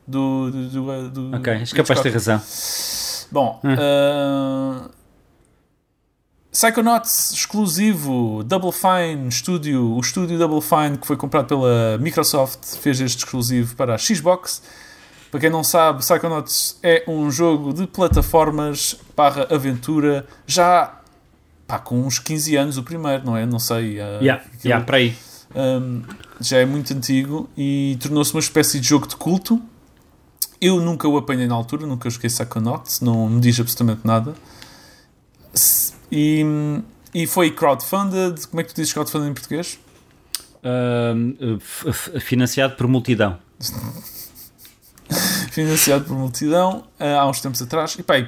[0.07, 0.51] do.
[0.51, 2.43] do, do, do Ok, és capaz de ter razão.
[3.33, 4.91] Bom, uh,
[6.59, 13.01] Psychonauts exclusivo, Double Fine Studio, o estúdio Double Fine que foi comprado pela Microsoft fez
[13.01, 14.63] este exclusivo para a Xbox.
[15.33, 21.01] Para quem não sabe, Psychonauts é um jogo de plataformas barra aventura, já
[21.67, 23.45] pá, com uns 15 anos o primeiro, não é?
[23.45, 23.95] Não sei.
[23.99, 25.17] uh, Yeah, aquilo- yeah, para aí.
[25.57, 26.03] um,
[26.41, 29.61] já é muito antigo e tornou-se uma espécie de jogo de culto.
[30.61, 34.35] Eu nunca o apanhei na altura, nunca joguei Psychonauts, não me diz absolutamente nada.
[35.53, 36.45] S- E,
[37.13, 38.47] e foi crowdfunded.
[38.47, 39.79] Como é que tu dizes crowdfunded em português?
[41.61, 43.39] F- financiado por multidão.
[45.51, 47.97] financiado por multidão uh, há uns tempos atrás.
[47.99, 48.27] E pá, e,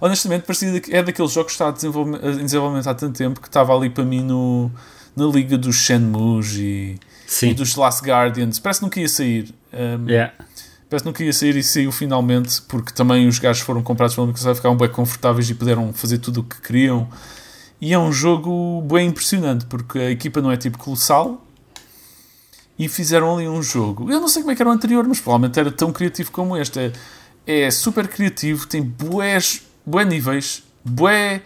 [0.00, 3.74] honestamente, parecia que é daqueles jogos que está em desenvolvimento há tanto tempo que estava
[3.74, 4.70] ali para mim no,
[5.16, 6.98] na liga dos Shenmues e,
[7.42, 8.58] e dos Last Guardians.
[8.58, 9.54] Parece que nunca ia sair.
[9.72, 10.32] Um, yeah.
[10.92, 14.26] Parece que nunca ia sair e saiu finalmente, porque também os gajos foram comprados pela
[14.26, 17.08] Microsoft, ficaram bem confortáveis e puderam fazer tudo o que queriam.
[17.80, 21.42] E é um jogo bem impressionante, porque a equipa não é tipo colossal,
[22.78, 24.12] e fizeram ali um jogo.
[24.12, 26.54] Eu não sei como é que era o anterior, mas provavelmente era tão criativo como
[26.58, 26.78] este.
[26.78, 26.92] É,
[27.46, 31.40] é super criativo, tem bués, bué níveis, bué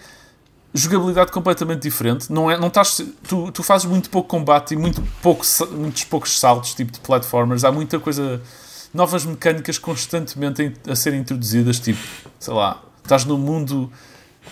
[0.75, 2.33] jogabilidade completamente diferente.
[2.33, 6.37] Não é, não estás, tu, tu fazes muito pouco combate e muito pouco, muitos poucos
[6.37, 7.63] saltos, tipo de platformers.
[7.63, 8.43] Há muita coisa
[8.93, 12.01] novas mecânicas constantemente a serem introduzidas, tipo,
[12.39, 13.91] sei lá, estás no mundo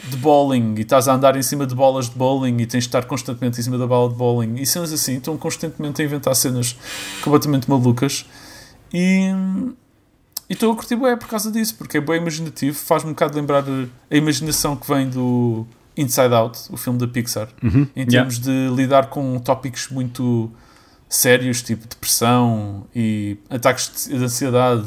[0.08, 2.88] de bowling e estás a andar em cima de bolas de bowling e tens de
[2.88, 6.34] estar constantemente em cima da bola de bowling e cenas assim, estão constantemente a inventar
[6.34, 6.76] cenas
[7.22, 8.26] completamente malucas
[8.92, 9.30] e
[10.48, 13.64] estou a curtir bem por causa disso, porque é bem imaginativo, faz-me um bocado lembrar
[14.10, 15.66] a imaginação que vem do
[15.96, 17.86] Inside Out, o filme da Pixar, uhum.
[17.94, 18.70] em termos yeah.
[18.70, 20.50] de lidar com tópicos muito
[21.14, 24.86] sérios, tipo depressão e ataques de ansiedade,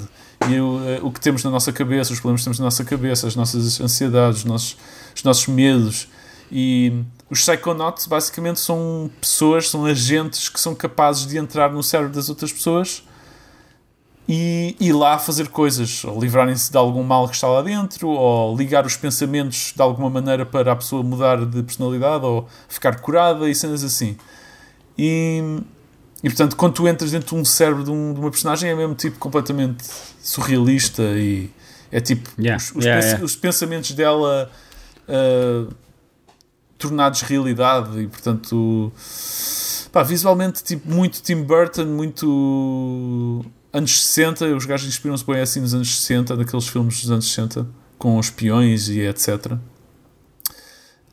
[0.50, 2.84] e o, eh, o que temos na nossa cabeça, os problemas que temos na nossa
[2.84, 4.78] cabeça, as nossas ansiedades, os nossos,
[5.16, 6.08] os nossos medos.
[6.52, 12.14] E os Psychonauts basicamente são pessoas, são agentes que são capazes de entrar no cérebro
[12.14, 13.04] das outras pessoas
[14.30, 18.56] e ir lá fazer coisas, ou livrarem-se de algum mal que está lá dentro, ou
[18.56, 23.50] ligar os pensamentos de alguma maneira para a pessoa mudar de personalidade, ou ficar curada
[23.50, 24.18] e cenas assim.
[24.98, 25.62] E
[26.24, 28.76] e portanto, quando tu entras dentro de um cérebro de, um, de uma personagem, é
[28.76, 29.84] mesmo tipo completamente
[30.22, 31.50] surrealista e
[31.92, 32.58] é tipo yeah.
[32.58, 33.26] os, os, yeah, pens yeah.
[33.26, 34.52] os, pensamentos dela
[35.08, 35.74] uh,
[36.78, 38.92] tornados realidade e portanto
[39.92, 45.74] pá, visualmente tipo, muito Tim Burton, muito anos 60, os gajos inspiram-se bem assim nos
[45.74, 49.54] anos 60, daqueles filmes dos anos 60 com os peões e etc.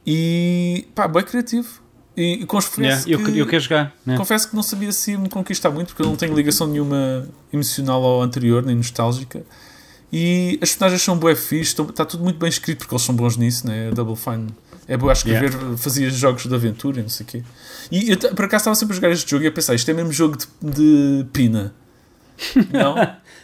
[0.06, 1.83] E pá, bem criativo
[2.16, 3.94] e, e confesso yeah, eu, que, eu quero jogar.
[4.06, 4.18] Yeah.
[4.18, 8.02] Confesso que não sabia se me conquistar muito, porque eu não tenho ligação nenhuma emocional
[8.04, 9.44] ao anterior, nem nostálgica.
[10.12, 13.36] E as personagens são bué fixe, está tudo muito bem escrito, porque eles são bons
[13.36, 13.88] nisso, né?
[13.88, 14.46] A Double Fine
[14.86, 15.76] é boa a escrever, yeah.
[15.76, 17.42] fazia jogos de aventura e não sei o quê.
[17.90, 19.94] E eu, por acaso estava sempre a jogar este jogo e a pensar, isto é
[19.94, 21.74] mesmo jogo de, de pina.
[22.72, 22.94] Não?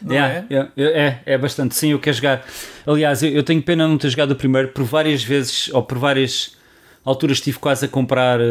[0.02, 0.46] Não yeah, é?
[0.50, 1.22] Yeah, é?
[1.26, 1.76] É bastante.
[1.76, 2.44] Sim, eu quero jogar.
[2.86, 5.98] Aliás, eu, eu tenho pena não ter jogado o primeiro por várias vezes, ou por
[5.98, 6.56] várias
[7.04, 8.44] altura estive quase a comprar uh,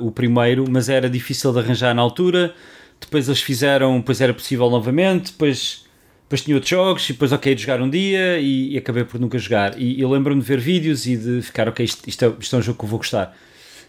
[0.00, 2.54] o primeiro, mas era difícil de arranjar na altura.
[3.00, 5.84] Depois eles fizeram, depois era possível novamente, depois,
[6.22, 9.20] depois tinha outros jogos, e depois ok de jogar um dia e, e acabei por
[9.20, 9.78] nunca jogar.
[9.78, 12.58] E, e lembro-me de ver vídeos e de ficar ok, isto, isto, é, isto é
[12.58, 13.36] um jogo que eu vou gostar.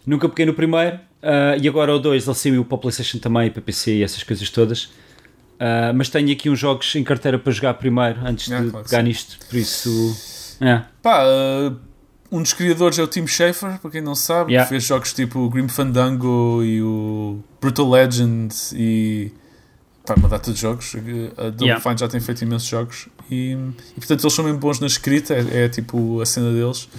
[0.06, 3.62] Nunca peguei no primeiro, uh, e agora o 2 ele saiu para PlayStation também, para
[3.62, 4.86] PC e essas coisas todas.
[5.54, 8.86] Uh, mas tenho aqui uns jogos em carteira para jogar primeiro, antes é, de claro
[8.86, 10.58] pegar nisto, por isso.
[10.60, 10.82] É.
[11.02, 11.93] Pá, uh,
[12.34, 14.66] um dos criadores é o Tim Schafer, para quem não sabe, yeah.
[14.66, 19.32] que fez jogos tipo o Grim Fandango e o Brutal Legend e
[20.04, 20.96] pá, uma data de jogos.
[21.38, 21.80] A Double yeah.
[21.80, 25.36] Fine já tem feito imensos jogos e, e, portanto eles são mesmo bons na escrita,
[25.36, 26.90] é, é tipo a cena deles.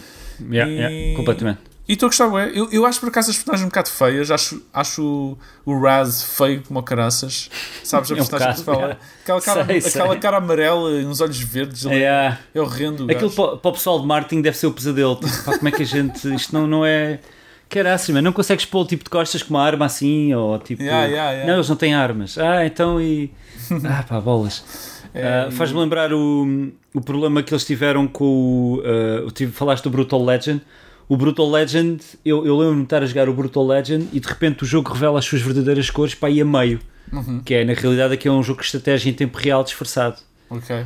[0.41, 1.74] Yeah, e, yeah, completamente.
[1.87, 2.51] E estou a gostar, ué.
[2.55, 4.31] Eu, eu acho por acaso as personagens um bocado feias.
[4.31, 7.51] Acho, acho o, Raz feio como o caraças.
[7.83, 8.99] Sabes a personagem é um que se fala?
[9.23, 10.19] Aquela, cara, sei, aquela sei.
[10.19, 11.85] cara amarela e uns olhos verdes.
[11.85, 13.07] É, é horrendo.
[13.11, 15.17] Aquilo para, para, o pessoal de marketing deve ser o pesadelo.
[15.17, 16.35] Tipo, pá, como é que a gente.
[16.35, 17.21] Isto não, não é.
[17.69, 20.33] Caraças, mas não consegues pôr o tipo de costas com uma arma assim?
[20.33, 20.83] Ou tipo.
[20.83, 21.47] Yeah, yeah, yeah.
[21.47, 22.39] Não, eles não têm armas.
[22.39, 23.31] Ah, então e.
[23.85, 24.65] ah, pá, bolas.
[25.13, 28.79] É, uh, Faz-me lembrar o, o problema que eles tiveram com o.
[28.79, 30.63] Uh, falaste do Brutal Legend
[31.09, 34.27] o Brutal Legend, eu, eu lembro-me de estar a jogar o Brutal Legend e de
[34.27, 36.81] repente o jogo revela as suas verdadeiras cores para ir a meio.
[37.13, 37.41] Uhum.
[37.41, 40.17] Que é, na realidade, aqui é um jogo de estratégia em tempo real disfarçado.
[40.49, 40.85] Ok.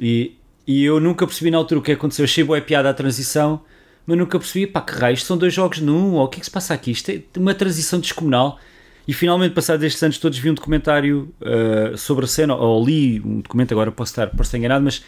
[0.00, 2.24] E, e eu nunca percebi na altura o que aconteceu.
[2.24, 3.60] Achei boa piada a transição,
[4.06, 6.46] mas nunca percebi, pá, que raios, são dois jogos num, ou o que é que
[6.46, 6.90] se passa aqui?
[6.90, 8.58] Isto é uma transição descomunal.
[9.06, 13.20] E finalmente, passados estes anos todos, vi um documentário uh, sobre a cena, ou li
[13.20, 15.02] um documento, agora posso estar, posso estar enganado, mas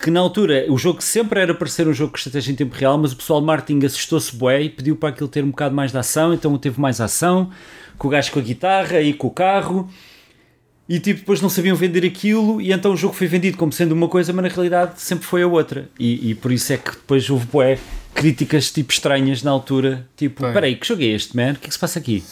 [0.00, 2.74] que na altura o jogo sempre era para ser um jogo de estratégia em tempo
[2.74, 5.74] real, mas o pessoal de marketing assustou-se bué e pediu para aquilo ter um bocado
[5.74, 7.50] mais de ação, então teve mais ação,
[7.98, 9.88] com o gajo com a guitarra e com o carro,
[10.88, 13.92] e tipo, depois não sabiam vender aquilo, e então o jogo foi vendido como sendo
[13.92, 16.92] uma coisa, mas na realidade sempre foi a outra, e, e por isso é que
[16.92, 17.78] depois houve bué
[18.14, 21.52] críticas tipo estranhas na altura, tipo, peraí, que jogo é este, man?
[21.52, 22.24] O que é que se passa aqui?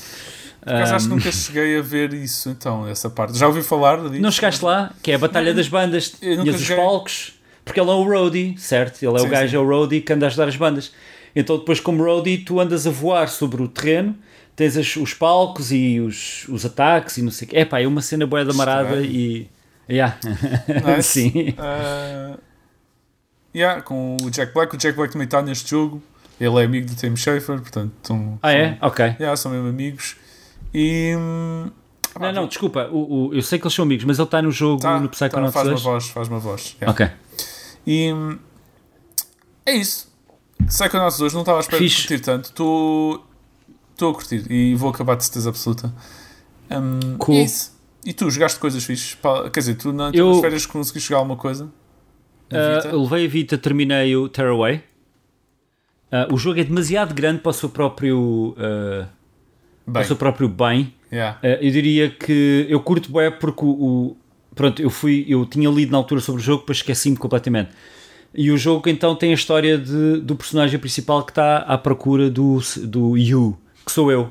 [0.60, 0.96] Por acaso um...
[0.96, 3.38] acho que nunca cheguei a ver isso, então, essa parte.
[3.38, 4.20] Já ouvi falar disso?
[4.20, 4.92] Não chegaste lá?
[5.02, 7.37] Que é a Batalha das Bandas e os palcos
[7.68, 9.02] porque ele é o roadie, certo?
[9.02, 9.56] Ele é sim, o gajo, sim.
[9.56, 10.92] é o roadie que anda a ajudar as bandas.
[11.36, 14.16] Então depois como roadie tu andas a voar sobre o terreno,
[14.56, 17.56] tens as, os palcos e os, os ataques e não sei o quê.
[17.58, 19.46] É pá, é uma cena boa da marada e...
[19.88, 20.18] Yeah.
[20.96, 21.02] Nice.
[21.30, 21.54] Sim.
[21.56, 22.38] Uh,
[23.54, 24.74] yeah, com o Jack Black.
[24.74, 26.02] O Jack Black também está neste jogo.
[26.40, 28.76] Ele é amigo do Tim Schafer, portanto, estão, Ah, é?
[28.82, 29.04] Ok.
[29.18, 30.16] yeah, são mesmo amigos.
[30.74, 31.14] E.
[31.16, 31.70] hum,
[32.20, 32.88] Não, não, desculpa.
[32.92, 35.08] O, o- eu sei que eles são amigos, mas ele está no jogo tá, no
[35.08, 35.82] tá, Psychonauts faz uma 2.
[35.82, 36.76] voz, faz uma voz.
[36.80, 36.90] yeah.
[36.92, 37.10] Ok.
[37.90, 38.12] E
[39.64, 40.08] é isso.
[40.66, 42.06] Psychonauts 2 não estava à espera de Fixe.
[42.08, 42.44] curtir tanto.
[42.46, 43.24] Estou
[43.92, 45.92] estou a curtir e vou acabar de certeza absoluta.
[46.70, 47.34] Hum, Cool.
[47.36, 47.76] e é isso.
[48.04, 49.16] E tu jogaste coisas fixes?
[49.52, 51.68] Quer dizer, tu na- tu Eu- nas férias conseguiste jogar alguma coisa?
[52.50, 52.88] Ah, Vita?
[52.94, 54.82] eu levei a Vita, terminei o Tearaway.
[56.12, 59.08] Ah, o jogo é demasiado grande para o seu próprio, ah,
[59.84, 60.94] para Bem, o seu próprio bem.
[61.12, 61.38] yeah.
[61.42, 64.16] Ah, eu diria que eu curto bem porque o, o-
[64.58, 67.70] pronto, eu fui, eu tinha lido na altura sobre o jogo, depois esqueci-me completamente.
[68.34, 72.28] E o jogo então tem a história de- do personagem principal que está à procura
[72.28, 74.28] do, do You, que sou eu.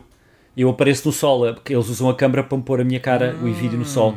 [0.56, 3.00] Eu apareço no sol, é porque eles usam a câmera para me pôr a minha
[3.00, 4.16] cara e vídeo no sol.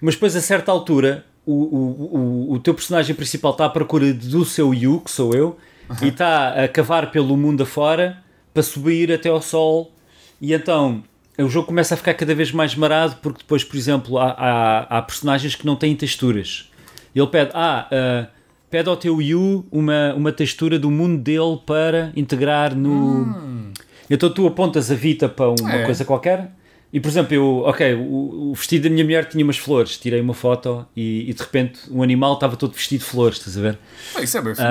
[0.00, 4.12] Mas depois, a certa altura, o, o, o, o teu personagem principal está à procura
[4.12, 5.56] do seu You, que sou eu,
[6.02, 8.18] e está a cavar pelo mundo afora
[8.52, 9.92] para subir até ao sol.
[10.40, 11.02] E então
[11.38, 14.98] o jogo começa a ficar cada vez mais marado, porque depois, por exemplo, há, há,
[14.98, 16.70] há personagens que não têm texturas.
[17.14, 18.26] Ele pede, ah, ah,
[18.70, 23.72] pede ao teu You uma, uma textura do mundo dele para integrar no.
[24.10, 25.84] Então tu apontas a Vita para uma É.
[25.84, 26.52] coisa qualquer.
[26.92, 30.20] E por exemplo, eu, ok, o, o vestido da minha mulher tinha umas flores, tirei
[30.20, 33.60] uma foto e, e de repente um animal estava todo vestido de flores, estás a
[33.62, 33.78] ver?
[34.14, 34.68] Ah, isso é bem fixe.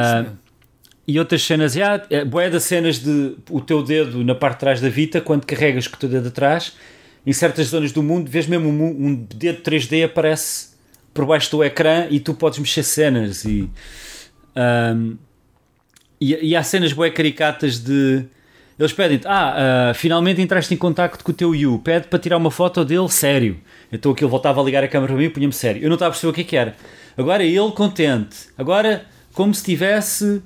[1.07, 4.59] E outras cenas, já, é, bué das cenas de o teu dedo na parte de
[4.59, 6.73] trás da Vita, quando carregas com o teu dedo atrás,
[7.25, 10.69] em certas zonas do mundo, vês mesmo um, um dedo 3D aparece
[11.13, 13.69] por baixo do ecrã e tu podes mexer cenas e,
[14.55, 15.15] ahm,
[16.19, 18.25] e, e há cenas bué caricatas de
[18.79, 22.37] eles pedem-te, ah, ah, finalmente entraste em contacto com o teu You, pede para tirar
[22.37, 23.59] uma foto dele sério.
[23.91, 25.83] Então aquilo voltava a ligar a câmera para mim e punha-me sério.
[25.83, 26.75] Eu não estava a perceber o que é que era.
[27.15, 30.41] Agora ele contente, agora como se estivesse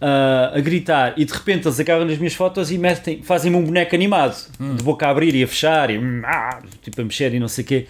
[0.00, 3.62] ah, a gritar e de repente eles agarram nas minhas fotos e metem, fazem-me um
[3.62, 7.34] boneco animado, de boca a abrir e a fechar, e, hum, ah, tipo a mexer
[7.34, 7.86] e não sei o quê.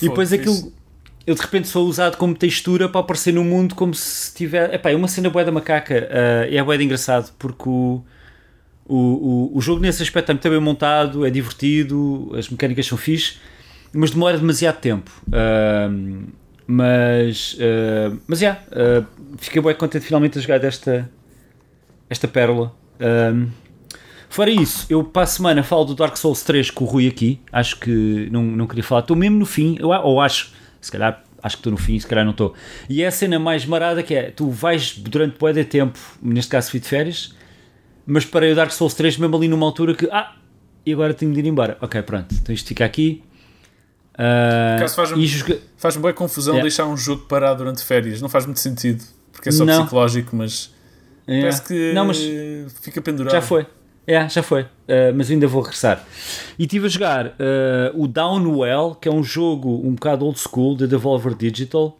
[0.00, 0.72] E depois aquilo,
[1.26, 4.72] eu de repente sou usado como textura para aparecer no mundo como se tiver.
[4.72, 8.02] Epá, é uma cena bué da macaca ah, e é bué de engraçado porque o,
[8.86, 12.96] o, o, o jogo nesse aspecto é muito bem montado, é divertido, as mecânicas são
[12.96, 13.36] fixe,
[13.92, 15.10] mas demora demasiado tempo.
[15.30, 16.28] Ahm,
[16.66, 17.58] mas,
[18.26, 19.04] mas já, ah,
[19.36, 21.10] fiquei bem contente finalmente a jogar desta
[22.12, 22.72] esta pérola.
[23.00, 23.48] Ahm,
[24.28, 27.40] fora isso, eu para a semana falo do Dark Souls 3 com o Rui aqui.
[27.50, 31.22] Acho que não, não queria falar, estou mesmo no fim, eu, ou acho, se calhar
[31.42, 32.54] acho que estou no fim, se calhar não estou.
[32.88, 36.50] E é a cena mais marada que é: tu vais durante bué de tempo, neste
[36.50, 37.34] caso fui de férias,
[38.06, 40.34] mas parei o Dark Souls 3 mesmo ali numa altura que, ah,
[40.86, 41.76] e agora tenho de ir embora.
[41.80, 43.22] Ok, pronto, então isto fica aqui.
[44.78, 46.62] Caso faz-me- joga- Faz-me bem confusão Yeah.
[46.68, 48.20] deixar um jogo parado durante férias.
[48.20, 49.02] Não faz muito sentido.
[49.32, 49.82] Porque é só Não.
[49.82, 50.72] psicológico, mas
[51.26, 51.40] é.
[51.40, 52.20] parece que Não, mas
[52.80, 53.32] fica pendurado.
[53.32, 53.66] Já foi.
[54.06, 54.62] É, já foi.
[54.62, 56.04] Uh, mas ainda vou regressar.
[56.58, 57.32] E estive a jogar uh,
[57.94, 61.98] o Downwell, que é um jogo um bocado old school da Devolver Digital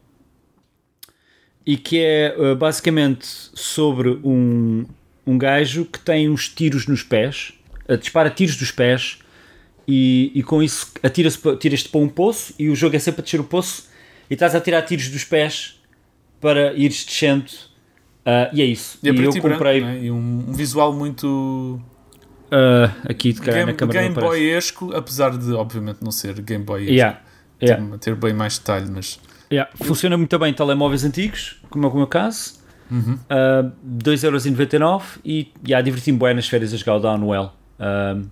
[1.64, 4.85] e que é uh, basicamente sobre um,
[5.24, 7.52] um gajo que tem uns tiros nos pés,
[8.00, 9.18] dispara tiros dos pés
[9.87, 13.24] e, e com isso atira-se tiras-te para um poço e o jogo é sempre a
[13.24, 13.88] descer o poço
[14.28, 15.80] e estás a tirar tiros dos pés
[16.40, 17.52] para ires descendo.
[18.24, 18.98] Uh, e é isso.
[19.02, 19.98] E é e eu branco, comprei não é?
[19.98, 21.80] E um, um visual muito
[22.46, 24.14] uh, aqui de cara na Game, câmera Game.
[24.14, 27.20] Boy-esco, apesar de, obviamente, não ser Game Boy Yeah,
[27.61, 29.18] yeah, ter bem mais detalhe, mas
[29.50, 29.70] yeah.
[29.82, 32.61] Funciona muito bem em telemóveis antigos, como é o meu caso.
[32.90, 33.14] Uhum.
[33.14, 33.72] Uh,
[34.04, 37.50] 2,99€ e yeah, diverti-me bem nas férias a jogar o Downwell.
[37.80, 38.28] Um,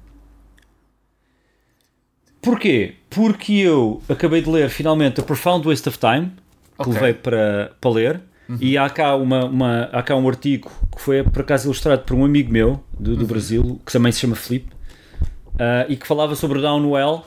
[2.43, 2.95] porquê?
[3.09, 6.27] Porque eu acabei de ler finalmente A Profound Waste of Time,
[6.77, 6.93] que Ok.
[6.93, 8.21] levei para, para ler,
[8.59, 12.15] e há cá, uma, uma- há cá um artigo que foi por acaso ilustrado por
[12.15, 14.73] um amigo meu do, do Brasil, que também se chama Felipe,
[15.55, 17.23] uh, e que falava sobre o Downwell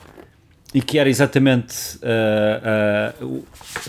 [0.74, 1.98] e que era exatamente.
[2.02, 3.44] uh, uh,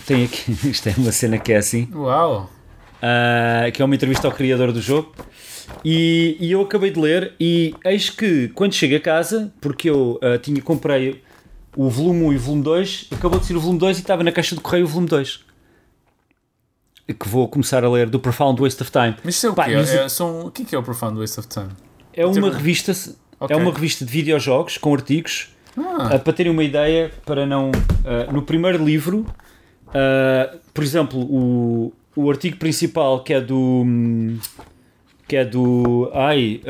[0.06, 1.88] tem aqui, isto é uma cena que é assim.
[1.94, 2.48] Uau!
[3.74, 5.12] Que é uma entrevista ao criador do jogo.
[5.84, 10.18] E, e eu acabei de ler, e eis que quando chego a casa, porque eu
[10.22, 11.22] uh, tinha comprei
[11.76, 14.24] o volume 1 e o volume 2, acabou de ser o volume 2 e estava
[14.24, 15.45] na caixa de correio o volume 2.
[17.06, 19.14] Que vou começar a ler do Profound Waste of Time.
[19.22, 19.76] Mas isso é o Pá, quê?
[19.76, 21.68] mas- É, são, o que é, é o Profound Waste of Time?
[22.12, 22.92] É uma termo- revista,
[23.38, 23.54] Ok.
[23.54, 25.50] é uma revista de videojogos com artigos.
[25.76, 27.70] Ah, Uh, para terem uma ideia, para não.
[27.70, 29.26] uh, no primeiro livro,
[29.88, 33.82] uh, por exemplo, o, o artigo principal que é do.
[33.84, 34.38] hum,
[35.28, 36.10] que é do.
[36.14, 36.60] Ai,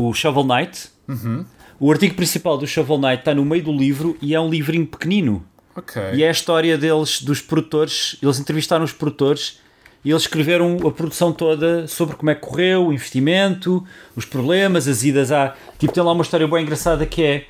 [0.00, 0.88] o Shovel Knight.
[1.08, 1.44] uhum.
[1.78, 4.86] O artigo principal do Shovel Knight está no meio do livro e é um livrinho
[4.86, 5.44] pequenino.
[5.76, 6.02] Ok.
[6.14, 8.16] E é a história deles, dos produtores.
[8.22, 9.60] Eles entrevistaram os produtores
[10.04, 14.86] e eles escreveram a produção toda sobre como é que correu, o investimento, os problemas,
[14.86, 15.54] as idas à.
[15.78, 17.46] Tipo, tem lá uma história bem engraçada que é.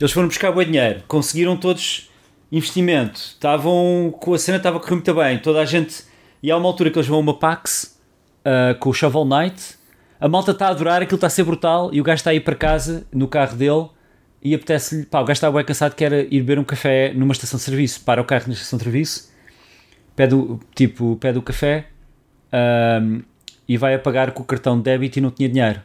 [0.00, 2.08] Eles foram buscar bom dinheiro, conseguiram todos
[2.52, 6.04] investimento, estavam com a cena estava a correr muito bem, toda a gente.
[6.40, 7.98] E há uma altura que eles vão a uma Pax
[8.40, 9.76] uh, com o Shovel Knight,
[10.20, 12.34] a malta está a adorar, aquilo está a ser brutal e o gajo está a
[12.34, 13.88] ir para casa no carro dele
[14.42, 17.32] e apetece-lhe, pá, o gajo está bem cansado que era ir beber um café numa
[17.32, 19.27] estação de serviço, para o carro na estação de serviço,
[20.18, 21.86] pede o, tipo, pede o café
[23.00, 23.22] um,
[23.68, 25.80] e vai a pagar com o cartão de débito e não tinha dinheiro.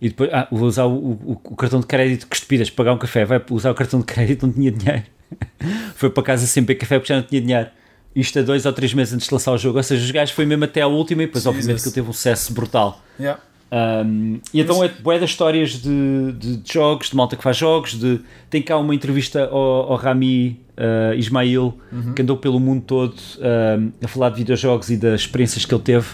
[0.00, 2.98] E depois, ah, vou usar o, o, o cartão de crédito, que estupidas, pagar um
[2.98, 5.02] café, vai usar o cartão de crédito, não tinha dinheiro.
[5.96, 7.68] foi para casa sem beber café porque já não tinha dinheiro.
[8.14, 9.78] Isto a dois ou três meses antes de lançar o jogo.
[9.78, 11.56] Ou seja, os gajos foi mesmo até à última e depois, Jesus.
[11.56, 13.02] obviamente, que ele teve um sucesso brutal.
[13.18, 13.42] Yeah.
[13.72, 17.56] Um, e então é bué das histórias de, de, de jogos, de malta que faz
[17.56, 21.72] jogos, de, tem cá uma entrevista ao, ao Rami uh, Ismail,
[22.14, 25.82] que andou pelo mundo todo um, a falar de videojogos e das experiências que ele
[25.82, 26.06] teve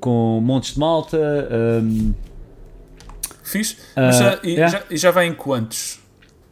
[0.00, 1.18] com montes de malta.
[1.82, 2.14] Um,
[3.42, 3.76] Fiz.
[3.96, 4.68] Já, e, yeah.
[4.68, 5.98] já, já vai em quantos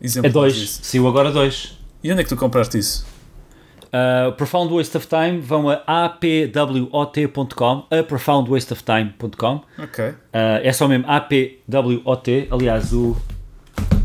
[0.01, 1.79] é exemplos dois, saiu agora dois.
[2.03, 3.07] E onde é que tu compraste isso?
[3.89, 9.63] Uh, Profound Waste of Time vão a apwot.com, a profoundwasteoftime.com.
[9.79, 10.05] Ok.
[10.05, 10.15] Uh,
[10.63, 12.49] é só mesmo APWOT.
[12.51, 13.17] Aliás, o,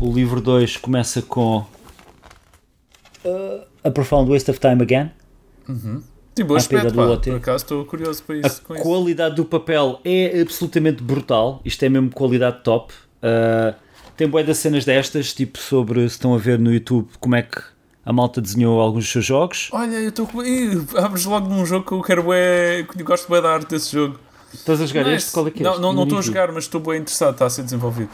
[0.00, 1.58] o livro 2 começa com
[3.24, 5.10] uh, A Profound Waste of Time Again.
[6.34, 7.16] Tem bom aspecto, pá.
[7.16, 8.48] Por acaso estou curioso para A isso.
[8.48, 8.82] isso.
[8.82, 11.60] qualidade do papel é absolutamente brutal.
[11.64, 12.92] Isto é mesmo qualidade top.
[13.22, 13.74] Uh,
[14.16, 17.42] tem boé das cenas destas, tipo sobre se estão a ver no YouTube como é
[17.42, 17.73] que
[18.04, 19.68] a malta desenhou alguns dos seus jogos.
[19.72, 20.42] Olha, eu estou com.
[20.42, 22.84] Ih, Abres logo num jogo que eu quero bué.
[22.90, 24.18] que eu gosto bem da arte desse jogo.
[24.52, 25.16] Estás a jogar Nice.
[25.16, 25.32] este?
[25.32, 25.64] Qual é que é?
[25.64, 25.82] Não, este?
[25.82, 28.10] não, estou a jogar, mas estou bem interessado, está a ser desenvolvido.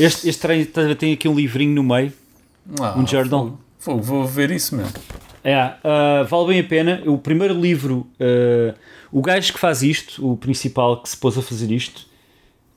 [0.00, 2.12] Este, este tem, tem aqui um livrinho no meio.
[2.80, 3.46] Ah, Um journal.
[3.46, 3.58] fogo.
[3.78, 4.92] Fogo, vou ver isso mesmo.
[5.42, 7.02] É, ah, vale bem a pena.
[7.04, 8.74] O primeiro livro, ah,
[9.12, 12.06] o gajo que faz isto, o principal que se pôs a fazer isto,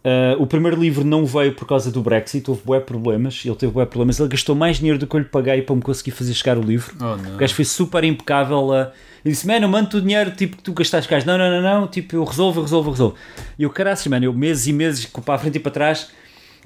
[0.10, 3.74] ah, o primeiro livro não veio por causa do Brexit, houve bué problemas, ele teve
[3.74, 6.34] bué problemas, ele gastou mais dinheiro do que eu lhe paguei para me conseguir fazer
[6.34, 6.96] chegar o livro.
[7.02, 8.72] Oh, O gajo foi super impecável.
[8.72, 8.92] a-
[9.26, 11.10] ele disse: Mano, eu mando-te o dinheiro tipo, que tu gastaste.
[11.10, 11.88] Gajo, não, não, não, não.
[11.88, 13.16] Tipo, eu resolvo, eu resolvo, eu resolvo.
[13.60, 16.10] E eu, caraças, mano, eu meses e meses para a frente e para trás.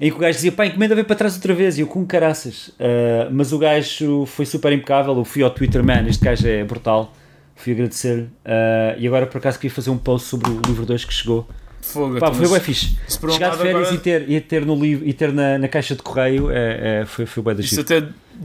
[0.00, 1.76] Em que o gajo dizia: Pá, encomenda vem para trás outra vez.
[1.78, 2.70] E eu, com caraças.
[2.78, 5.16] Ah, mas o gajo foi super impecável.
[5.16, 6.06] Eu fui ao Twitter, man.
[6.08, 7.12] Este gajo é brutal.
[7.56, 8.26] Fui agradecer.
[8.44, 11.48] Ah, e agora, por acaso, queria fazer um post sobre o livro 2 que chegou.
[11.82, 12.96] Fogo, Pá, então, foi bem fixe.
[13.08, 15.94] Chegar de férias agora- e, ter, e ter no livro e ter na, na caixa
[15.96, 18.00] de correio é, é, foi, foi bem da Isso até,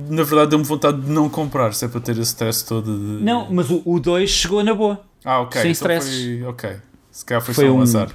[0.10, 3.23] na verdade, deu-me vontade de não comprar, se é para ter esse stress todo de.
[3.23, 5.00] Não, mas o 2 chegou na boa.
[5.23, 5.62] Ah, ok.
[5.62, 6.23] sem então stresses.
[6.39, 6.69] Foi, ok.
[7.12, 8.10] Se calhar foi, Foi só um um- azar.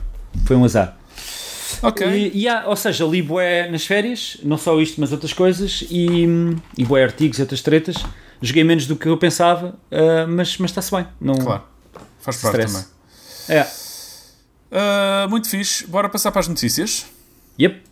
[0.45, 0.97] Foi um azar.
[1.83, 2.07] Ok.
[2.07, 5.85] E, e há, ou seja, li bué nas férias, não só isto, mas outras coisas,
[5.91, 6.27] e,
[6.77, 7.97] e bué artigos e outras tretas.
[8.41, 11.07] Joguei menos do que eu pensava, ah, mas, mas está-se bem.
[11.21, 11.63] Não, Claro.
[12.21, 12.73] Faz parte Stress.
[13.47, 13.61] também.
[13.61, 13.82] É.
[14.73, 15.87] Ah, muito fixe.
[15.87, 17.07] Bora passar para as notícias.
[17.61, 17.83] Yep.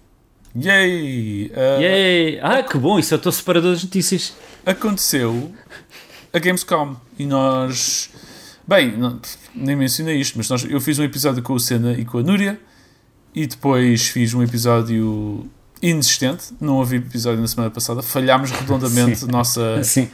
[0.56, 1.52] Yay!
[1.54, 2.40] Ah, Yay.
[2.42, 4.32] Ah, que bom, isso é o teu separador das notícias.
[4.66, 5.52] Aconteceu
[6.32, 8.10] a Gamescom e nós.
[8.66, 9.20] Bem, não-
[9.54, 12.22] nem mencionei isto, mas nós, eu fiz um episódio com o Senna e com a
[12.22, 12.58] Núria
[13.34, 15.46] e depois fiz um episódio
[15.82, 16.44] inexistente.
[16.60, 18.02] Não houve episódio na semana passada.
[18.02, 19.26] Falhámos redondamente Sim.
[19.26, 20.08] nossa, Assim,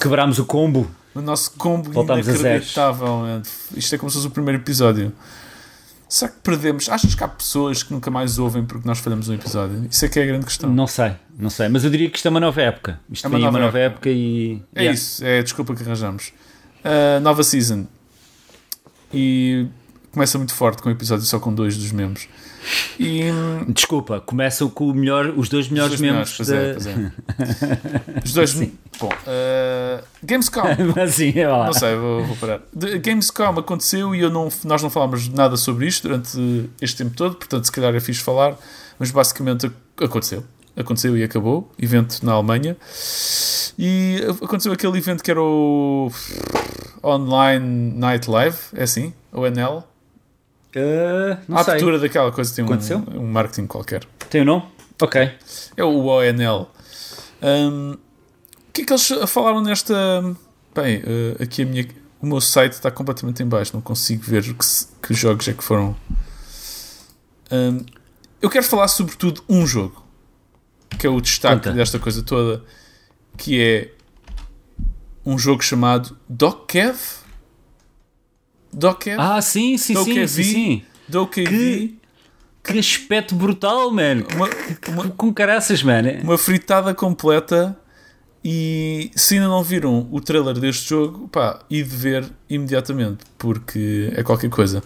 [0.00, 0.90] quebrámos o combo.
[1.14, 3.42] o nosso combo Voltámos inacreditável.
[3.76, 5.12] Isto é como se fosse o primeiro episódio.
[6.12, 6.90] Será que perdemos?
[6.90, 9.86] Achas que há pessoas que nunca mais ouvem porque nós falhamos um episódio?
[9.90, 10.70] Isso é que é a grande questão.
[10.70, 13.00] Não sei, não sei, mas eu diria que isto é uma nova época.
[13.10, 14.60] Isto É uma vem uma nova nova época, e.
[14.74, 14.94] É Yeah.
[14.94, 16.34] isso, é a desculpa que arranjamos.
[16.84, 17.86] Uh, nova season.
[19.10, 19.66] E
[20.12, 22.28] começa muito forte com um episódio só com dois dos membros.
[22.98, 23.22] E
[23.68, 26.34] Desculpa, começam com o melhor, os dois os melhores dois membros.
[26.36, 26.56] pois da...
[26.56, 28.22] é, é.
[28.24, 28.54] Os dois.
[28.54, 30.62] Bom, uh, Gamescom.
[31.02, 31.66] assim, é lá.
[31.66, 32.60] Não sei, vou, vou parar.
[33.00, 37.36] Gamescom aconteceu e eu não, nós não falámos nada sobre isto durante este tempo todo,
[37.36, 38.56] portanto, se calhar é fixe falar,
[38.98, 39.74] mas basicamente ac-
[40.04, 40.44] aconteceu.
[40.76, 41.70] Aconteceu e acabou.
[41.78, 42.76] Evento na Alemanha.
[43.78, 46.10] E aconteceu aquele evento que era o
[47.02, 49.12] Online Night Live, é assim?
[49.32, 49.84] ONL?
[50.74, 52.98] Ah, não a abertura daquela coisa tem Aconteceu?
[53.12, 54.04] um, um marketing qualquer.
[54.30, 54.64] Tem o nome?
[55.00, 55.30] Ok.
[55.76, 56.68] É o ONL.
[57.42, 57.98] Um, o
[58.72, 59.94] que é que eles falaram nesta.
[60.74, 61.86] Bem, eh, aqui a minha,
[62.20, 64.64] o meu site está completamente em baixo, não consigo ver que,
[65.02, 65.94] que jogos é que foram.
[67.50, 67.84] Um,
[68.40, 70.02] eu quero falar sobretudo um jogo,
[70.98, 71.72] que é o destaque Conta.
[71.72, 72.64] desta coisa toda,
[73.36, 73.92] que é
[75.26, 76.96] um jogo chamado Dokkev.
[78.72, 79.16] Dokkev?
[79.20, 80.44] Ah, sim, sim, é sim, vi?
[80.44, 80.82] sim.
[81.08, 81.48] Dokkev.
[81.48, 81.98] Que-
[82.64, 84.24] Que aspecto brutal, mano.
[84.36, 84.48] Uma,
[84.88, 86.08] uma, Com caraças, mano.
[86.22, 87.76] uma fritada completa
[88.44, 94.12] E se ainda não viram o trailer deste jogo, pá, e de ver imediatamente, porque
[94.16, 94.82] é qualquer coisa.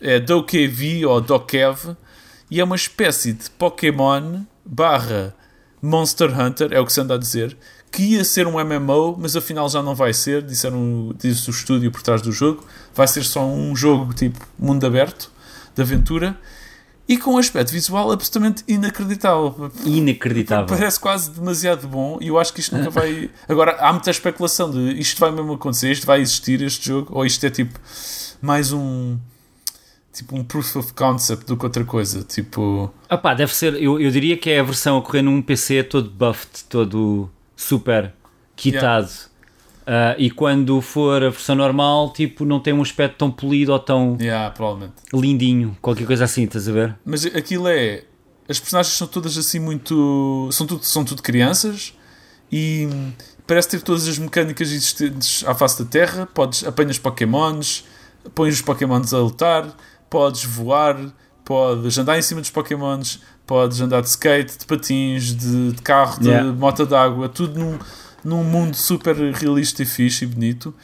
[0.00, 1.96] É Dokev ou Dokev
[2.50, 5.34] e é uma espécie de Pokémon barra
[5.80, 7.56] Monster Hunter, é o que se anda a dizer,
[7.90, 11.90] que ia ser um MMO, mas afinal já não vai ser, disseram, disse o estúdio
[11.90, 12.64] por trás do jogo,
[12.94, 15.30] vai ser só um jogo tipo mundo aberto,
[15.74, 16.38] de aventura,
[17.08, 19.70] e com um aspecto visual absolutamente inacreditável.
[19.84, 20.66] Inacreditável.
[20.66, 23.30] Parece quase demasiado bom e eu acho que isto nunca vai.
[23.48, 27.24] Agora, há muita especulação de isto vai mesmo acontecer, isto vai existir, este jogo, ou
[27.24, 27.78] isto é tipo
[28.42, 29.18] mais um.
[30.12, 32.22] Tipo um proof of concept do que outra coisa.
[32.24, 32.90] Tipo.
[33.08, 33.74] Ah pá, deve ser.
[33.74, 38.12] Eu, eu diria que é a versão a correr num PC todo buffed, todo super
[38.54, 39.08] quitado.
[39.08, 39.36] Yeah.
[39.86, 43.78] Uh, e quando for a versão normal, tipo, não tem um aspecto tão polido ou
[43.78, 44.52] tão yeah,
[45.14, 46.96] lindinho, qualquer coisa assim, estás a ver?
[47.04, 48.02] Mas aquilo é.
[48.48, 50.48] As personagens são todas assim muito.
[50.52, 51.94] São tudo, são tudo crianças
[52.50, 52.88] e
[53.46, 56.26] parece ter todas as mecânicas existentes à face da Terra.
[56.26, 57.84] Podes, apanhas Pokémons,
[58.34, 59.76] pões os Pokémons a lutar,
[60.10, 60.96] podes voar,
[61.44, 66.20] podes andar em cima dos Pokémons, podes andar de skate, de patins, de, de carro,
[66.20, 66.52] de yeah.
[66.52, 67.78] moto d'água, tudo num
[68.26, 70.74] num mundo super realista e fixe e bonito.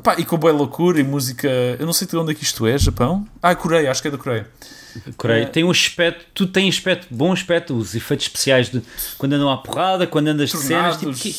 [0.00, 1.46] Epá, e com boa loucura e música.
[1.78, 3.26] Eu não sei de onde é que isto é, Japão?
[3.42, 4.46] Ah, Coreia, acho que é da Coreia.
[5.14, 5.42] Coreia.
[5.42, 5.46] É.
[5.46, 8.82] Tem um aspecto, tu tem aspecto, bom aspecto, os efeitos especiais de
[9.18, 11.34] quando andam à porrada, quando andas de cenas, tipo, que,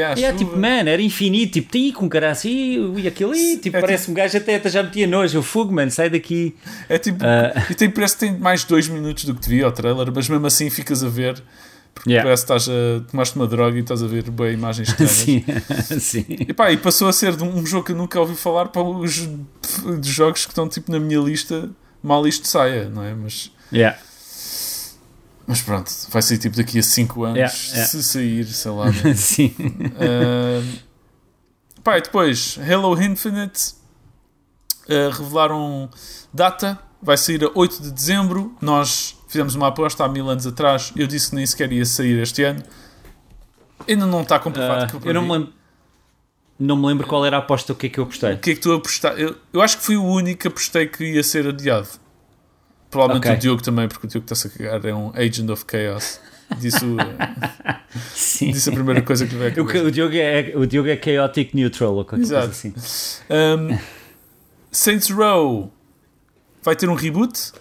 [0.00, 3.80] é, tipo, man, era infinito, tipo, tem com cara assim, e aquilo ali, tipo, é
[3.80, 6.54] parece tipo, um gajo até, até já metia nojo, eu fogo, mano, sai daqui.
[6.88, 9.72] É tipo, uh, e tem, parece que tem mais dois minutos do que devia o
[9.72, 11.40] trailer, mas mesmo assim ficas a ver
[11.94, 12.24] porque yeah.
[12.24, 15.86] parece que estás a, tomaste uma droga e estás a ver boas imagens estranhas.
[15.86, 16.24] sim, sim.
[16.28, 19.28] E, pá, e passou a ser um jogo que eu nunca ouvi falar para os
[20.02, 21.68] jogos que estão tipo na minha lista,
[22.02, 23.14] mal isto saia, não é?
[23.14, 23.98] Mas, yeah.
[25.46, 28.86] mas pronto, vai sair tipo daqui a 5 anos, yeah, se sair, sei lá.
[29.14, 29.54] sim.
[29.58, 30.78] Uh,
[31.84, 33.74] pá, e depois, Halo Infinite
[34.88, 35.90] uh, revelaram
[36.32, 38.54] data, vai sair a 8 de dezembro.
[38.60, 40.92] Nós fizemos uma aposta há mil anos atrás.
[40.96, 42.62] Eu disse que nem sequer ia sair este ano.
[43.88, 44.96] Ainda não está comprovado.
[44.96, 45.52] Uh, eu, eu não me lembro.
[46.58, 48.34] Não me lembro qual era a aposta, o que é que eu apostei.
[48.34, 49.22] O que é que tu apostaste?
[49.22, 51.88] Eu, eu acho que fui o único que apostei que ia ser adiado.
[52.90, 53.36] Provavelmente okay.
[53.36, 56.20] o Diogo também, porque o Diogo está-se a cagar, é um Agent of Chaos.
[56.58, 56.96] Disse, o,
[58.52, 61.94] disse a primeira coisa que veio o, o, Diogo é, o Diogo é chaotic neutral
[61.94, 62.46] ou qualquer Exato.
[62.48, 63.24] coisa assim.
[63.30, 63.78] Um,
[64.72, 65.72] Saints Row
[66.62, 67.52] vai ter um reboot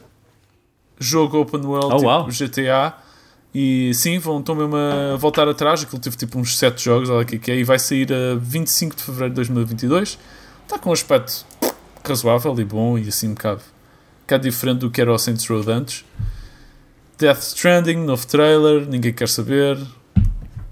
[0.99, 2.27] jogo open world, oh, tipo wow.
[2.27, 2.93] GTA.
[3.53, 5.81] E sim, vão, estão mesmo a voltar atrás.
[5.81, 9.03] Aquilo teve tipo uns 7 jogos, olha que é, e vai sair a 25 de
[9.03, 10.19] fevereiro de 2022.
[10.63, 11.45] Está com um aspecto
[12.05, 15.47] razoável e bom, e assim um bocado, um bocado diferente do que era o Saints
[15.47, 16.05] Row antes.
[17.17, 19.77] Death Stranding, novo trailer, ninguém quer saber.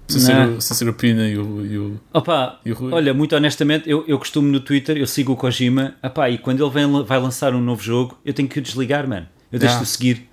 [0.07, 2.93] Sem ser, sem ser o Pina e o, e o, Opa, e o Rui.
[2.93, 6.63] Olha, muito honestamente, eu, eu costumo no Twitter, eu sigo o Kojima, opa, e quando
[6.63, 9.27] ele vem, vai lançar um novo jogo, eu tenho que o desligar, mano.
[9.51, 10.29] Eu deixo de seguir.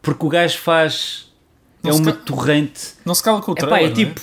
[0.00, 1.32] Porque o gajo faz.
[1.82, 2.94] Não é uma torrente.
[3.04, 4.20] Não se cala com o trailer, Epá, é tipo.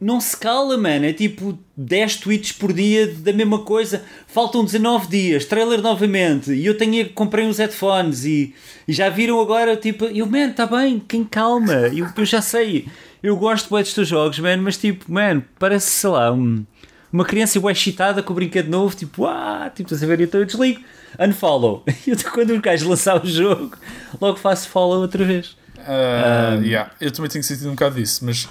[0.00, 1.04] Não se cala, mano.
[1.04, 4.04] É tipo 10 tweets por dia da mesma coisa.
[4.26, 6.52] Faltam 19 dias, trailer novamente.
[6.52, 8.52] E eu tenho, comprei uns headphones e,
[8.86, 11.72] e já viram agora, tipo, eu, man, está bem, quem calma.
[11.72, 12.88] Eu, eu já sei.
[13.22, 16.66] Eu gosto bem dos teus jogos, man, mas tipo, man, parece, sei lá, um,
[17.12, 20.20] uma criança bem excitada com o brinquedo novo, tipo, ah, tipo, estás a ver?
[20.22, 20.82] Então eu desligo
[21.18, 21.84] unfollow.
[22.06, 23.76] Eu, quando o gajo lançar o jogo,
[24.20, 25.56] logo faço follow outra vez.
[25.78, 26.90] Uh, um, yeah.
[27.00, 28.48] Eu também tenho sentido um bocado disso, mas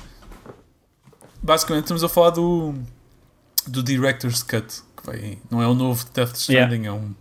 [1.42, 2.76] basicamente estamos a falar do,
[3.66, 6.88] do Director's Cut, que vai, não é o novo Death Stranding, yeah.
[6.88, 7.16] é um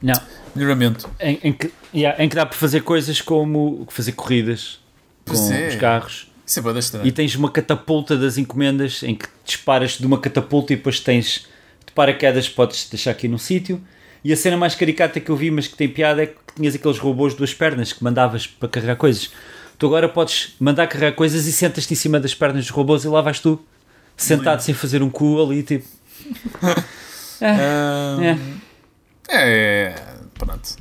[0.00, 0.14] não.
[0.54, 1.10] melhoramento.
[1.18, 4.78] Em, em, que, yeah, em que dá para fazer coisas como fazer corridas
[5.24, 5.68] pois com é.
[5.68, 6.29] os carros.
[6.50, 7.06] Isso é.
[7.06, 11.46] E tens uma catapulta das encomendas em que disparas de uma catapulta e depois tens
[11.86, 13.80] de paraquedas, podes deixar aqui no sítio
[14.24, 16.74] e a cena mais caricata que eu vi, mas que tem piada, é que tinhas
[16.74, 19.30] aqueles robôs de duas pernas que mandavas para carregar coisas.
[19.78, 23.08] Tu agora podes mandar carregar coisas e sentas-te em cima das pernas dos robôs e
[23.08, 23.58] lá vais tu,
[24.16, 25.86] sentado sem fazer um cu ali, tipo.
[27.40, 28.36] é,
[29.30, 29.36] é.
[29.36, 29.94] é.
[30.34, 30.76] Pronto.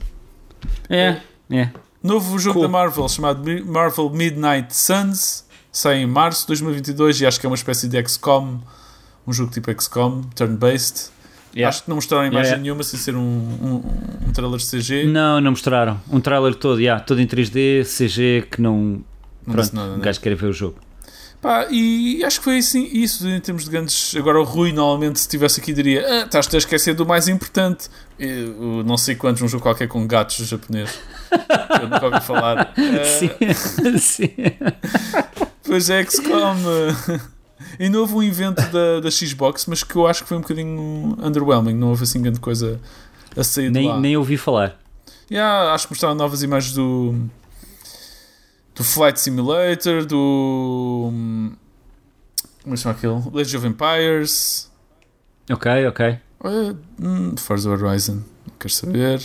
[0.90, 1.18] É,
[1.50, 1.70] é.
[2.04, 2.64] Novo jogo cool.
[2.64, 7.50] da Marvel chamado Marvel Midnight Suns sai em março de 2022 e acho que é
[7.50, 8.60] uma espécie de XCOM,
[9.26, 11.12] um jogo tipo XCOM, turn-based.
[11.56, 11.70] Yeah.
[11.70, 13.84] Acho que não mostraram imagem yeah, nenhuma sem ser um, um,
[14.28, 15.06] um trailer CG.
[15.08, 16.00] Não, não mostraram.
[16.10, 19.04] Um trailer todo, yeah, todo em 3D, CG, que não.
[19.46, 20.04] não pronto, nada, o né?
[20.04, 20.78] gajo quer ver o jogo.
[21.42, 24.14] Pá, e acho que foi assim, isso em termos de grandes.
[24.18, 27.90] Agora, o Rui, normalmente, se estivesse aqui, diria: ah, estás a esquecer do mais importante.
[28.20, 31.00] Eu, não sei quantos, um jogo qualquer com gatos japonês.
[31.82, 32.74] Eu nunca ouvi falar.
[33.06, 34.30] sim, uh, sim.
[35.64, 36.55] Pois é, XCOM.
[37.80, 41.16] Ainda houve um evento da, da Xbox, mas que eu acho que foi um bocadinho
[41.22, 41.74] underwhelming.
[41.74, 42.80] Não houve assim grande coisa
[43.36, 43.99] a sair de Nem, lá.
[43.99, 44.80] nem ouvi falar.
[45.30, 47.16] Yeah, acho que mostraram novas imagens do
[48.76, 51.10] do Flight Simulator, do
[52.64, 53.22] como é que chama aquele?
[53.34, 54.72] Legend of Empires,
[55.51, 56.18] Ok, ok.
[56.45, 58.16] uh, Forza Horizon,
[58.47, 59.22] não quero saber.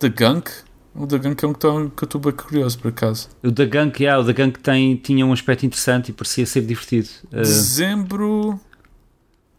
[0.00, 0.50] The Gunk,
[0.94, 3.28] o The Gunk é um que tô- que eu estou bem curioso por acaso.
[3.42, 6.62] O da Gunk, yeah, o da Gunk tem, tinha um aspecto interessante e parecia ser
[6.62, 7.08] divertido.
[7.32, 8.60] Uh, Dezembro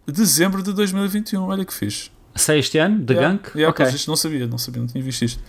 [0.07, 2.11] Dezembro de 2021, olha que fixe.
[2.35, 2.99] sai este ano?
[2.99, 3.57] Da Yeah, Gunk?
[3.57, 5.41] yeah, isto não sabia, não sabia, não tinha visto isto.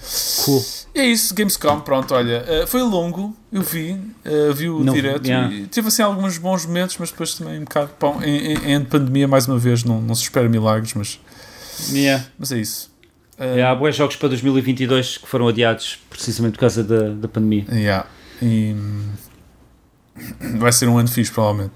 [0.45, 0.64] Cool.
[0.95, 4.95] E é isso, Gamescom, pronto, olha, eh, foi longo, eu vi, eh, vi o Não,
[4.95, 5.53] direto yeah.
[5.53, 8.84] e teve assim alguns bons momentos, mas depois também um bocado, bom, em, em, em
[8.84, 11.20] pandemia mais uma vez, não, não se espera milagres, mas,
[11.93, 12.24] Yeah.
[12.39, 12.91] mas é isso.
[13.39, 17.66] Yeah, há bons jogos para 2022 que foram adiados precisamente por causa da, da pandemia.
[17.70, 18.07] yeah,
[18.41, 19.11] e hum,
[20.59, 21.74] vai ser um ano fixe, provavelmente.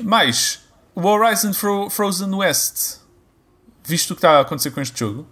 [0.00, 0.60] Mais,
[0.94, 2.98] o Horizon Fro- Frozen West,
[3.84, 5.26] visto o que está a acontecer com este jogo?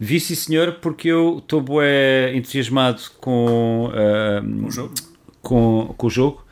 [0.00, 4.94] Vi sim senhor, porque eu estou bué entusiasmado com, uh, O jogo?
[5.40, 6.43] com, com o jogo.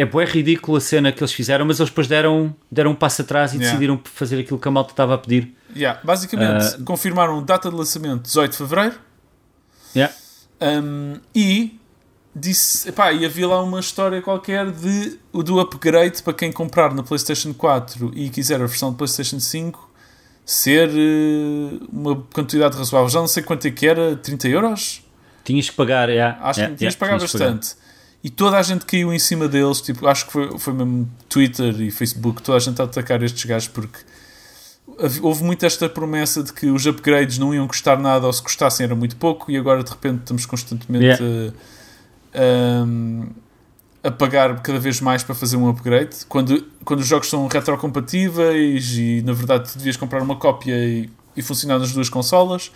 [0.00, 3.22] É bué ridículo a cena que eles fizeram, mas eles depois deram, deram um passo
[3.22, 3.70] atrás e Yeah.
[3.72, 5.52] decidiram fazer aquilo que a malta estava a pedir.
[5.74, 6.78] Yeah, basicamente, Ah.
[6.84, 8.94] confirmaram data de lançamento 18 de Fevereiro,
[9.96, 10.14] Yeah.
[10.60, 11.78] Um, e
[12.34, 17.02] disse, epá, e havia lá uma história qualquer de, do upgrade para quem comprar na
[17.02, 19.88] PlayStation 4 e quiser a versão de PlayStation 5
[20.44, 23.08] ser eh, uma quantidade razoável.
[23.08, 25.02] Já não sei quanto é que era, 30 euros?
[25.44, 27.74] Tinhas que pagar, yeah, Acho yeah, que tinhas de pagar que bastante.
[28.22, 31.80] E toda a gente caiu em cima deles, tipo, acho que foi, foi mesmo Twitter
[31.80, 33.98] e Facebook, toda a gente a atacar estes gajos porque
[35.22, 38.84] houve muito esta promessa de que os upgrades não iam custar nada ou se custassem
[38.84, 41.54] era muito pouco e agora de repente estamos constantemente Yeah.
[42.34, 43.28] a, um,
[44.02, 48.92] a pagar cada vez mais para fazer um upgrade quando, quando os jogos são retrocompatíveis
[48.92, 52.70] e na verdade tu devias comprar uma cópia e, e funcionar nas duas consolas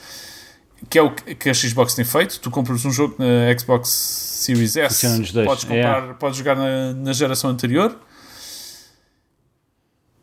[0.88, 4.76] que é o que a Xbox tem feito tu compras um jogo na Xbox Series
[4.76, 5.06] S
[5.44, 6.14] podes, comprar, yeah.
[6.14, 7.96] podes jogar na, na geração anterior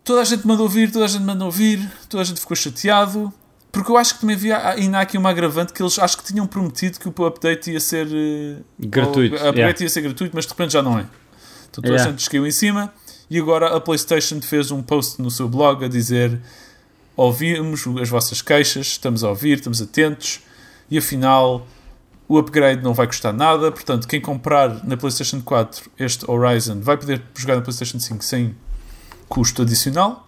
[0.10, 3.32] toda a gente mandou vir, toda a gente mandou vir, toda a gente ficou chateado,
[3.72, 6.24] porque eu acho que também havia ainda há aqui uma agravante que eles acho que
[6.24, 9.84] tinham prometido que o update ia ser eh, Gratuito, O update yeah.
[9.84, 11.06] ia ser gratuito, mas de repente já não é.
[11.70, 12.10] Então toda a Yeah.
[12.10, 12.92] gente descaiu em cima
[13.30, 16.42] e agora a PlayStation fez um post no seu blog a dizer
[17.16, 20.42] ouvimos as vossas queixas, estamos a ouvir, estamos atentos
[20.90, 21.66] e afinal
[22.28, 26.96] o upgrade não vai custar nada, portanto quem comprar na PlayStation 4 este Horizon vai
[26.96, 28.56] poder jogar na PlayStation 5 sem
[29.28, 30.28] custo adicional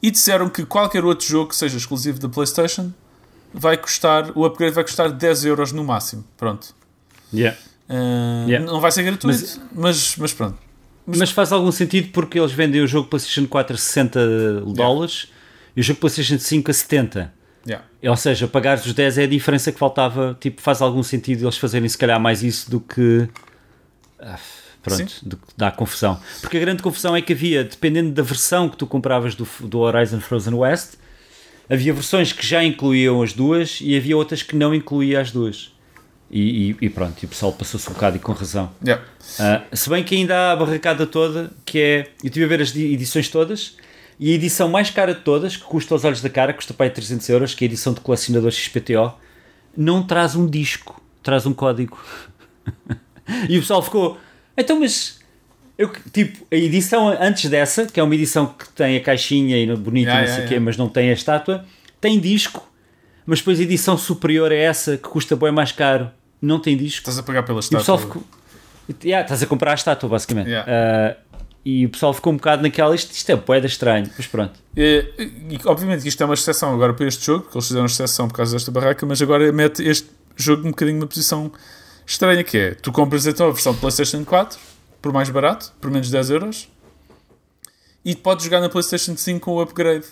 [0.00, 2.92] e disseram que qualquer outro jogo que seja exclusivo da PlayStation
[3.52, 6.74] vai custar, o upgrade vai custar 10 euros no máximo, pronto.
[7.32, 7.58] Yeah.
[7.88, 8.64] Uh, Yeah.
[8.64, 10.58] Não vai ser gratuito, mas, mas, pronto.
[11.06, 15.28] Mas faz algum sentido porque eles vendem o jogo PlayStation 4 a 60 dólares
[15.74, 17.34] e o jogo PlayStation 5 a 70.
[17.68, 17.84] Yeah.
[18.04, 20.36] Ou seja, pagar os 10 é a diferença que faltava.
[20.40, 23.28] Tipo, faz algum sentido eles fazerem se calhar mais isso do que.
[24.18, 24.38] Ah,
[24.82, 26.18] Pronto, do que dá confusão.
[26.40, 29.80] Porque a grande confusão é que havia, dependendo da versão que tu compravas do, do
[29.80, 30.94] Horizon Frozen West,
[31.68, 35.74] havia versões que já incluíam as duas e havia outras que não incluíam as duas.
[36.30, 38.70] E, e- e pronto, e o pessoal passou-se um bocado e com razão.
[38.82, 39.04] Yeah.
[39.40, 41.98] Ah, se bem que ainda há a barracada toda, que é.
[42.22, 43.76] Eu estive a ver as di- edições todas,
[44.18, 46.86] e a edição mais cara de todas, que custa aos olhos da cara, custa para
[46.86, 49.12] aí 300 euros, que é a edição de colecionador XPTO,
[49.76, 51.96] não traz um disco, traz um código.
[53.48, 54.18] e o pessoal ficou.
[54.56, 55.18] Então, mas.
[55.76, 59.76] Eu, tipo, a edição antes dessa, que é uma edição que tem a caixinha e
[59.76, 60.64] bonito Yeah, e não sei o yeah, quê, yeah.
[60.64, 61.64] mas não tem a estátua,
[62.00, 62.68] tem disco,
[63.24, 66.10] mas depois a edição superior a essa, que custa bem mais caro,
[66.42, 66.98] não tem disco.
[66.98, 68.22] Estás a pagar pela E o pessoal estátua.
[68.22, 68.24] ficou.
[69.04, 70.48] Yeah, estás a comprar a estátua, basicamente.
[70.48, 71.16] Yeah.
[71.64, 72.94] E o pessoal ficou um bocado naquela.
[72.94, 74.58] Isto, isto é boeda estranho, mas pronto.
[74.76, 75.04] E,
[75.50, 78.28] e, obviamente que isto é uma exceção agora para este jogo, porque eles fizeram exceção
[78.28, 81.52] por causa desta barraca, mas agora mete este jogo um bocadinho numa posição
[82.06, 84.58] estranha, que é, tu compras então a versão de Playstation 4,
[85.02, 86.68] por mais barato, por menos 10 euros,
[88.04, 90.06] e podes jogar na Playstation 5 com o upgrade.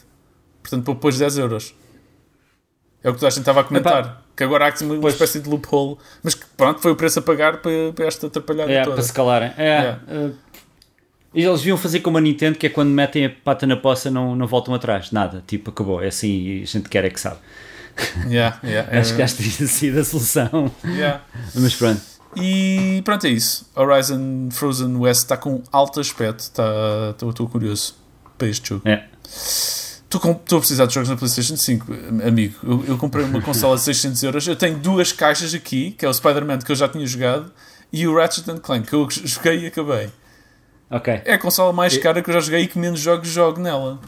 [0.62, 1.74] Portanto, por depois 10 euros.
[3.02, 4.24] É o que toda a gente estava a comentar.
[4.36, 5.14] Que agora há uma, Pois.
[5.14, 8.70] espécie de loophole, mas que pronto, foi o preço a pagar para, para esta atrapalhada
[8.70, 8.96] É, toda.
[8.96, 9.52] para se calarem.
[9.56, 10.45] É, ah, e
[11.42, 14.34] eles deviam fazer como a Nintendo, que é quando metem a pata na poça, não,
[14.34, 15.10] não voltam atrás.
[15.12, 15.42] Nada.
[15.46, 16.02] Tipo, acabou.
[16.02, 17.36] É assim e a gente quer é que sabe.
[18.26, 20.70] Yeah, yeah, Acho que é- esta teria sido a solução.
[20.84, 21.22] yeah.
[21.54, 22.00] Mas pronto.
[22.36, 23.68] E pronto, é isso.
[23.74, 26.40] Horizon Frozen West está com alto aspecto.
[26.40, 27.94] Estou estou curioso
[28.36, 28.86] para este jogo.
[28.86, 29.04] É.
[29.26, 31.92] Estou a precisar de jogos na PlayStation 5,
[32.26, 32.54] amigo.
[32.62, 34.46] Eu, eu comprei uma consola de 600 euros.
[34.46, 37.50] Eu tenho duas caixas aqui, que é o Spider-Man que eu já tinha jogado,
[37.92, 40.08] e o Ratchet Clank, que eu joguei e acabei.
[40.90, 41.22] Ok.
[41.24, 43.98] É a consola mais cara que eu já joguei e que menos jogos jogo nela.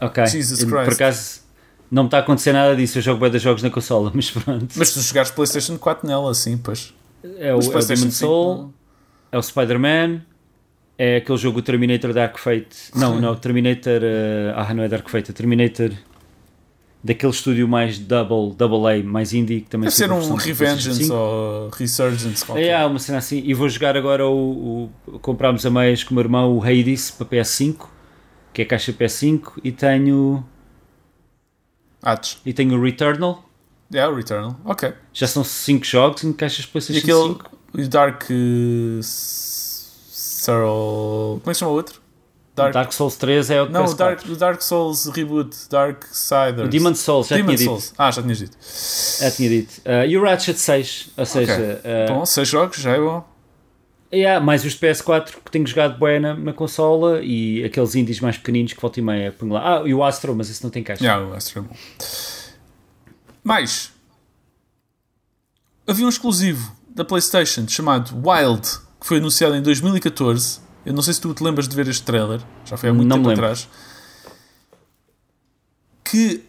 [0.00, 0.24] Ok.
[0.26, 1.00] Jesus Eu, Por Christ.
[1.02, 1.40] acaso
[1.90, 2.98] não me está a acontecer nada disso.
[2.98, 4.68] Eu jogo bem dos jogos na consola, mas pronto.
[4.76, 6.94] Mas tu jogares PlayStation 4 nela, sim, pois.
[7.38, 8.74] é o, é o PlayStation Demon 5 Soul,
[9.32, 10.22] é o Spider-Man,
[10.96, 12.76] é aquele jogo Terminator Dark Fate.
[12.94, 14.00] Não, não, Terminator.
[14.02, 15.90] eh, ah, não é Dark Fate, é Terminator.
[17.02, 21.14] Daquele estúdio mais double, double A, mais indie, que também Deve ser um Revengeance 5.
[21.14, 22.66] ou Resurgence qualquer.
[22.66, 23.42] É, uma cena assim.
[23.42, 24.90] E vou jogar agora o.
[25.06, 27.86] o comprámos a meias com o meu irmão o Hades para PS5,
[28.52, 30.44] que é a caixa PS5, e tenho.
[32.02, 32.38] Atos.
[32.44, 33.44] E tenho o Returnal.
[33.92, 34.60] É, o Returnal.
[34.64, 34.92] Ok.
[35.12, 37.34] Já são 5 jogos em caixas E PlayStation aquele.
[37.34, 37.58] 5.
[37.72, 38.24] O Dark.
[38.30, 39.00] Uh,
[40.40, 41.40] Cyril.
[41.40, 42.00] Como é que chama o outro?
[42.54, 42.74] Dark.
[42.74, 43.96] Dark Souls 3 é o Não, o PS4.
[43.96, 45.56] Dark, o Dark Souls Reboot.
[45.70, 46.66] Dark Siders.
[46.66, 47.68] O Demon Souls, já Demon tinha dito.
[47.68, 47.94] Souls.
[47.96, 48.56] Ah, já tinhas dito.
[49.20, 49.78] Já tinha dito.
[49.78, 53.24] Uh, e o Ratchet 6, ou seja, uh, Bom, 6 jogos, já é bom.
[54.12, 58.20] yeah, mais os de PS4 que tenho jogado bem na, na consola e aqueles indies
[58.20, 59.78] mais pequeninos que volta e meia ponho lá.
[59.78, 61.02] Ah, e o Astro, mas esse não tem caixa.
[61.02, 61.76] Já, o Astro é bom.
[63.42, 63.92] Mais.
[65.86, 68.68] Havia um exclusivo da PlayStation chamado Wild,
[69.00, 70.60] que foi anunciado em 2014.
[70.84, 73.08] Eu não sei se tu te lembras de ver este trailer, já foi há muito
[73.08, 73.68] Não tempo atrás.
[76.04, 76.42] Que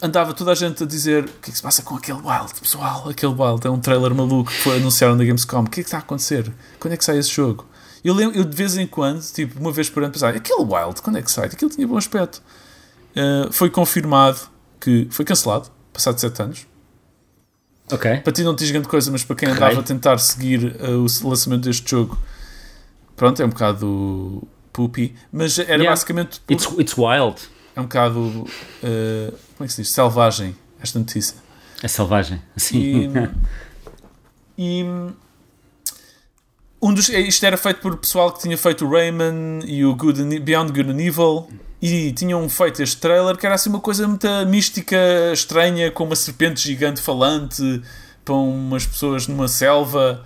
[0.00, 2.54] andava toda a gente a dizer: o que é que se passa com aquele Wild,
[2.60, 3.08] pessoal?
[3.08, 5.62] Aquele Wild é um trailer maluco que foi anunciado na Gamescom.
[5.62, 6.52] O que é que está a acontecer?
[6.78, 7.66] Quando é que sai esse jogo?
[8.02, 11.02] Eu, lembro, eu de vez em quando, tipo, uma vez por ano, pensava: aquele Wild,
[11.02, 11.46] quando é que sai?
[11.46, 12.42] Aquilo tinha bom aspecto.
[13.16, 14.38] Uh, foi confirmado
[14.80, 16.66] que foi cancelado, passado 7 anos.
[17.92, 18.18] Ok.
[18.20, 19.62] Para ti não te diz grande coisa, mas para quem Ok.
[19.62, 22.18] andava a tentar seguir uh, o lançamento deste jogo,
[23.16, 24.42] pronto, é um bocado
[24.72, 25.90] poopy, mas era Yeah.
[25.90, 27.40] basicamente It's, it's wild.
[27.76, 28.46] é um bocado uh,
[29.56, 29.90] como é que se diz?
[29.92, 31.36] Selvagem esta notícia.
[31.82, 32.42] É selvagem.
[32.56, 33.10] Sim.
[34.58, 34.84] E, e
[36.82, 40.20] um dos, isto era feito por pessoal que tinha feito o Rayman e o Good
[40.20, 41.48] and, Beyond Good and Evil
[41.80, 44.96] e tinham feito este trailer que era assim uma coisa muito mística,
[45.32, 47.82] estranha, com uma serpente gigante falante
[48.24, 50.24] para umas pessoas numa selva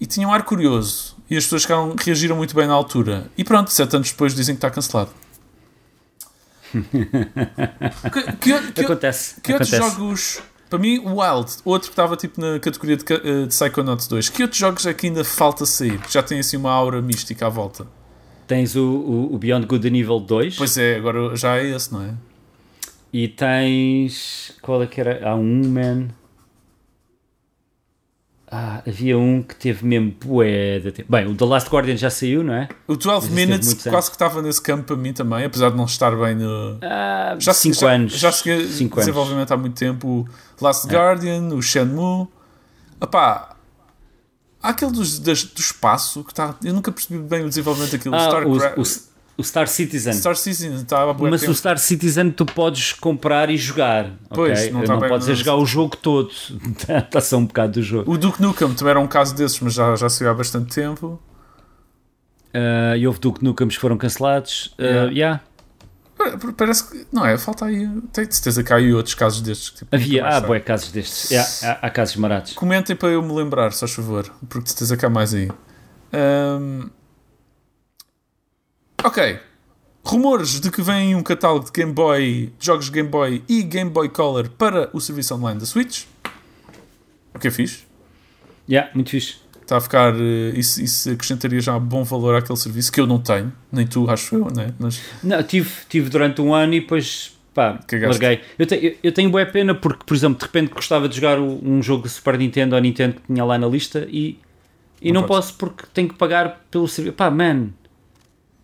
[0.00, 3.44] e tinha um ar curioso e as pessoas ficaram- reagiram muito bem na altura e
[3.44, 5.10] pronto, sete anos depois dizem que está cancelado
[6.72, 9.40] que, que, que, acontece.
[9.40, 9.96] que outros acontece.
[9.98, 10.42] jogos.
[10.68, 14.28] Para mim, o Wild, outro que estava tipo na categoria de, eh, de Psychonauts 2.
[14.28, 15.98] Que outros jogos é que ainda falta sair?
[15.98, 17.86] Que já tem assim uma aura mística à volta.
[18.46, 21.90] Tens o, o, o Beyond Good and Evil 2 Pois é, agora já é esse,
[21.92, 22.14] não é?
[23.10, 24.52] e tens.
[24.60, 25.26] Qual é que era?
[25.26, 26.08] Há um, man.
[28.50, 31.10] Ah, havia um que teve mesmo bué de tempo.
[31.12, 32.68] Bem, o The Last Guardian já saiu, não é?
[32.86, 35.70] O 12 Mas isso teve Minutes quase que estava nesse campo para mim também, apesar
[35.70, 36.78] de não estar bem no.
[36.82, 38.12] Ah, Já 5 já, anos.
[38.14, 39.06] Já segui Cinco anos.
[39.06, 39.10] É.
[39.10, 40.26] desenvolvimento há muito tempo.
[40.58, 42.26] O Last Guardian, o Shenmue.
[43.02, 43.54] Epá,
[44.62, 46.54] há aquele dos, das- do espaço que está.
[46.64, 48.14] Eu nunca percebi bem o desenvolvimento daquilo.
[48.14, 48.82] Ah, Star, o, o,
[49.38, 50.12] o Star Citizen.
[50.12, 50.84] Star Citizen
[51.14, 51.52] bué Mas tempo.
[51.52, 54.10] o Star Citizen tu podes comprar e jogar.
[54.28, 54.70] Pois, ok?
[54.72, 56.30] não não, tá bem, podes é mas- jogar o jogo todo.
[56.78, 58.10] Está só um bocado do jogo.
[58.12, 61.18] O Duke Nukem também era um caso desses, mas já, já saiu há bastante tempo.
[62.52, 64.74] Ah, e houve Duke Nukems que foram cancelados.
[64.78, 65.10] Ah, Yeah.
[65.12, 65.40] yeah.
[66.16, 67.06] Pa- Parece que.
[67.12, 67.38] Não é?
[67.38, 67.88] Falta aí.
[68.12, 69.70] Tenho de certeza que há aí outros casos destes.
[69.70, 70.40] Tipo, Havia, sai.
[70.40, 71.30] boé casos destes.
[71.30, 71.48] Yeah,
[71.80, 72.54] há, há casos marados.
[72.54, 75.48] Comentem para eu me lembrar, só favor, porque de certeza que há mais aí.
[76.12, 76.88] Ahm,
[79.04, 79.38] Ok.
[80.04, 83.62] Rumores de que vem um catálogo de Game Boy, de jogos de Game Boy e
[83.62, 86.04] Game Boy Color para o serviço online da Switch.
[87.34, 87.80] O que é fixe.
[88.68, 89.36] Yeah, muito fixe.
[89.60, 90.14] Está a ficar.
[90.14, 94.08] eh, Isso, isso acrescentaria já bom valor àquele serviço que eu não tenho, nem tu,
[94.10, 94.72] acho eu, né?
[94.78, 98.22] Mas Não, tive, tive durante um ano e depois pá, Cagaste.
[98.22, 98.42] larguei.
[98.58, 101.38] Eu, te, eu, eu tenho boa pena porque, por exemplo, de repente gostava de jogar
[101.38, 104.38] um jogo de Super Nintendo ou Nintendo que tinha lá na lista e,
[105.02, 107.14] e Não não, posso porque tenho que pagar pelo serviço.
[107.16, 107.68] Pá, man,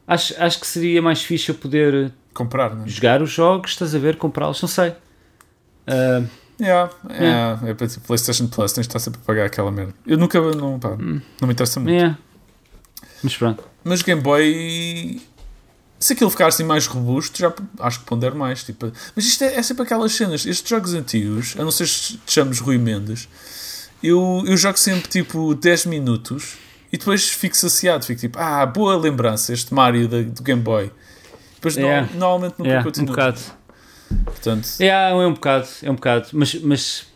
[0.07, 2.84] acho, acho que seria mais fixe eu poder comprar, né?
[2.86, 4.94] jogar os jogos, estás a ver, comprá-los, não sei.
[5.86, 6.22] Ah,
[6.61, 9.92] Yeah, é, é para tipo PlayStation Plus, tens de estar sempre a pagar aquela merda.
[10.07, 12.00] Eu nunca, não, pá, não me interessa muito.
[12.00, 12.16] é.
[13.22, 13.64] Mas pronto.
[13.82, 15.20] Mas Game Boy,
[15.98, 18.62] se aquilo ficar assim mais robusto, já acho que pondero mais.
[18.62, 22.18] Tipo, mas isto é, é sempre aquelas cenas, estes jogos antigos, a não ser se
[22.18, 23.28] te chames Rui Mendes,
[24.02, 26.59] eu, eu jogo sempre tipo 10 minutos
[26.95, 30.90] e depois fico saciado, fico tipo, ah, boa lembrança, este Mario da- do Game Boy.
[31.57, 32.09] Depois no- Yeah.
[32.14, 33.09] normalmente nunca É, um continuo.
[33.09, 33.40] bocado.
[34.24, 36.28] Portanto, É, é um bocado, é um bocado.
[36.32, 37.07] Mas, mas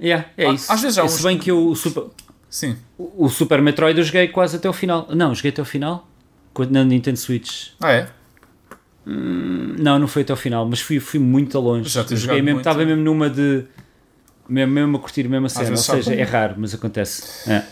[0.00, 0.72] yeah, é Ah, isso.
[0.72, 2.04] às vezes há Se uns- bem que eu, o Super,
[2.48, 2.76] sim.
[2.98, 5.06] o Super Metroid eu joguei quase até o final.
[5.14, 6.08] Não, joguei até o final.
[6.70, 7.68] Na Nintendo Switch.
[7.80, 8.08] Ah, é?
[9.04, 11.88] Não, não foi até o final, mas fui, fui muito longe.
[11.88, 12.68] Já tens joguei mesmo, muito.
[12.68, 13.64] estava mesmo numa de.
[14.48, 15.70] Mesmo, mesmo a curtir mesmo a cena.
[15.70, 17.50] Ou seja, é raro, mas acontece.
[17.50, 17.64] É.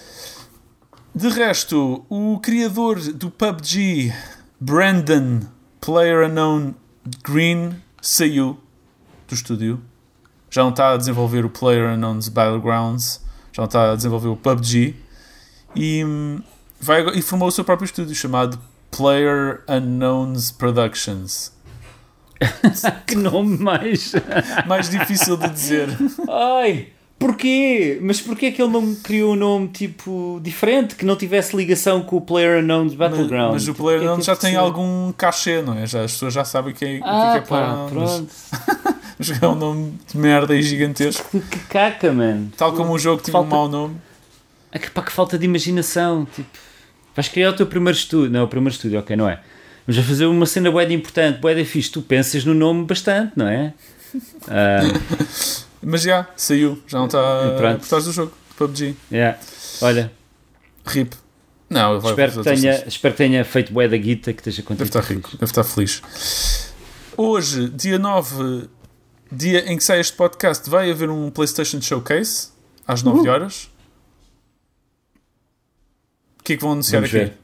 [1.20, 4.10] De resto, o criador do PUBG,
[4.58, 5.40] Brandon
[5.78, 6.74] Player Unknown
[7.22, 8.58] Green, saiu
[9.28, 9.82] do estúdio.
[10.48, 14.36] Já não está a desenvolver o Player Unknown's Battlegrounds, já não está a desenvolver o
[14.36, 14.96] PUBG
[15.76, 16.42] e, hum,
[16.80, 18.58] vai, e formou o seu próprio estúdio chamado
[18.90, 21.52] Player Unknowns Productions.
[23.06, 24.14] que nome mais.
[24.66, 25.90] Mais difícil de dizer.
[26.26, 27.98] Ai, porquê?
[28.02, 32.16] Mas porquê que ele não criou um nome tipo diferente que não tivesse ligação com
[32.16, 33.52] o Player Unknown's Battleground?
[33.52, 35.86] Mas, mas o Tipo, Player Unknown já teve tem algum cachê, não é?
[35.86, 38.26] Já, as pessoas já sabem é, o que é, Ah, que é Player Unknown.
[39.20, 41.28] Mas, é um nome de merda e gigantesco.
[41.30, 42.50] Que, que caca, mano.
[42.56, 43.96] Tal como o jogo tinha um Falta- mau nome.
[44.72, 46.26] É que, pá, que falta de imaginação.
[46.34, 46.48] Tipo,
[47.14, 48.30] vais criar o teu primeiro estúdio.
[48.30, 49.40] Não, o primeiro estúdio, ok, não é?
[49.86, 51.90] Mas vai fazer uma cena de importante, de fixe.
[51.90, 53.74] Tu pensas no nome bastante, não é?
[54.48, 54.80] Ah,
[55.82, 56.82] Mas já, saiu.
[56.86, 58.32] Já não está por trás do jogo.
[58.56, 58.94] PUBG.
[59.10, 59.38] yeah.
[59.80, 60.12] Olha,
[60.84, 61.14] RIP.
[61.70, 64.66] Não, vai espero que, tenha, espero que tenha feito bué da guita, que esteja Deve
[64.68, 64.88] contente.
[64.88, 66.02] estar rico, deve estar feliz.
[67.16, 68.68] Hoje, dia 9,
[69.32, 72.48] dia em que sai este podcast, vai haver um PlayStation Showcase
[72.86, 73.30] às 9 Uh.
[73.32, 73.70] horas.
[76.40, 77.24] O que é que vão anunciar Vamos aqui?
[77.26, 77.38] ver.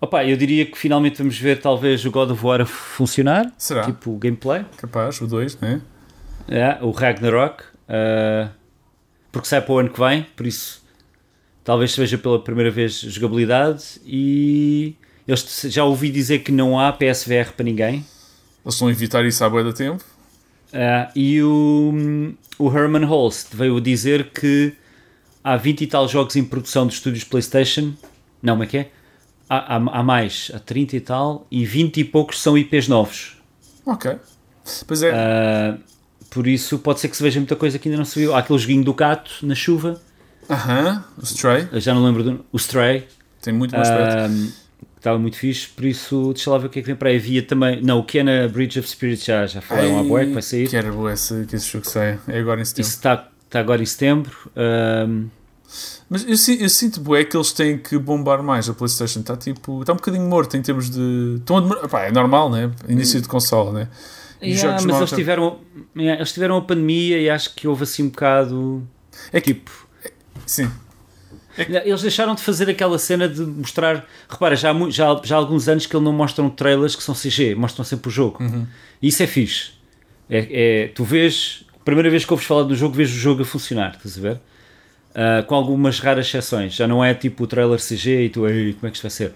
[0.00, 3.84] Opa, eu diria que finalmente vamos ver talvez o God of War a funcionar, Será?
[3.84, 4.64] tipo o gameplay.
[4.76, 5.80] Capaz, o 2, né?
[6.48, 8.50] É, o Ragnarok, uh,
[9.30, 10.82] porque sai para o ano que vem, por isso
[11.64, 14.94] talvez veja pela primeira vez jogabilidade e
[15.26, 18.04] eles já ouvi dizer que não há PSVR para ninguém.
[18.64, 20.04] Eles estão a evitar isso há bué da tempo.
[20.72, 24.74] Uh, e o, o Herman Holst veio dizer que
[25.44, 27.92] há 20 e tal jogos em produção dos estúdios PlayStation.
[28.42, 28.90] Não, como é que é?
[29.48, 33.36] Há, há, há mais, há 30 e tal, e 20 e poucos são IPs novos.
[33.84, 34.16] Ok.
[34.86, 35.91] Pois é, Uh,
[36.32, 38.34] por isso pode ser que se veja muita coisa que ainda não se viu.
[38.34, 40.00] Há aquele joguinho do gato na chuva.
[40.48, 42.44] aham, o Stray, Eu já não lembro do.
[42.52, 43.06] O Stray.
[43.40, 44.52] tem muito bom aspecto.
[44.96, 47.16] estava muito fixe, por isso deixa lá ver o que é que vem para aí.
[47.16, 47.82] Havia também.
[47.82, 50.68] Não, o Kena Bridge of Spirits já, já falaram há bué que vai sair.
[50.68, 52.18] Quero esse, que esse jogo saia.
[52.28, 52.88] É agora em setembro.
[52.88, 54.32] Isso está, está agora em setembro.
[56.08, 59.20] Mas eu, eu sinto bué que eles têm que bombar mais a PlayStation.
[59.20, 59.80] Está tipo.
[59.80, 61.36] Está um bocadinho morto em termos de.
[61.38, 62.70] Estão a demorar- pá, é normal, né?
[62.88, 63.88] Início de console, né?
[64.42, 65.60] Yeah, mas eles tiveram,
[65.96, 68.86] yeah, eles tiveram a pandemia e acho que houve assim um bocado.
[69.32, 69.70] É que- tipo.
[70.46, 70.70] Sim.
[71.84, 74.06] Eles deixaram de fazer aquela cena de mostrar.
[74.28, 77.14] Repara, já há, já, já há alguns anos que eles não mostram trailers que são
[77.14, 78.42] CG, mostram sempre o jogo.
[78.42, 78.66] Uhum.
[79.02, 79.72] E isso é fixe.
[80.30, 83.44] É, é- tu vês, primeira vez que ouves falar do jogo, vês o jogo a
[83.44, 84.40] funcionar, estás a ver?
[85.14, 86.72] Ah, com algumas raras exceções.
[86.74, 89.10] Já não é tipo o trailer CG e tu, "Ei, como é que isto vai
[89.10, 89.34] ser?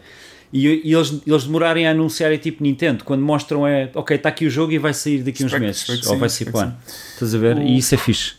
[0.53, 4.29] E, e eles, eles demorarem a anunciar é tipo Nintendo, quando mostram é ok, está
[4.29, 6.53] aqui o jogo e vai sair daqui uns meses, que ou sim, vai sair espero
[6.53, 6.79] para o que ano.
[7.13, 7.57] Estás a ver?
[7.57, 8.35] O- E isso é fixe.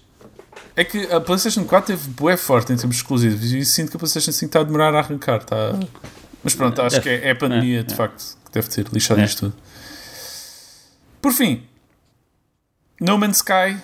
[0.76, 4.00] É que a PlayStation 4 teve bué forte em termos exclusivos e sinto que a
[4.00, 5.38] PlayStation 5 está a demorar a arrancar.
[5.42, 5.78] Está...
[6.44, 7.96] Mas pronto, acho que é, é a pandemia, É, de é.
[7.96, 9.26] facto, que deve ter lixado É.
[9.26, 9.56] isto tudo.
[11.22, 11.64] Por fim,
[13.02, 13.78] No Man's Sky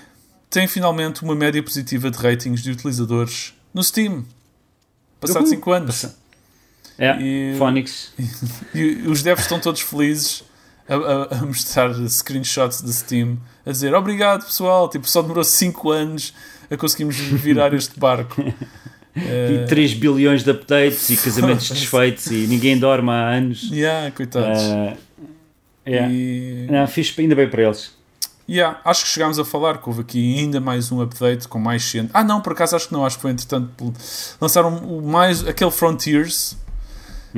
[0.49, 4.23] tem finalmente uma média positiva de ratings de utilizadores no Steam.
[5.19, 5.57] Passados Uhul.
[5.57, 6.05] 5 anos.
[6.97, 8.11] É, E- Phonics.
[8.73, 10.43] E os devs estão todos felizes
[10.87, 15.89] a, a- a mostrar screenshots de Steam, a dizer obrigado pessoal, tipo, só demorou 5
[15.91, 16.33] anos
[16.69, 18.43] a conseguirmos virar este barco.
[19.15, 23.69] E 3 bilhões de updates e casamentos desfeitos e ninguém dorme há anos.
[23.71, 24.59] Yeah, coitados.
[24.59, 24.97] Ah,
[25.85, 26.09] é.
[26.09, 27.91] E, Não, fiz ainda bem para eles.
[28.49, 31.83] yeah, acho que chegámos a falar que houve aqui ainda mais um update com mais
[31.83, 32.09] gente.
[32.13, 33.93] Ah, não, por acaso acho que não, acho que foi entretanto
[34.41, 34.71] lançaram
[35.01, 36.57] mais aquele Frontiers.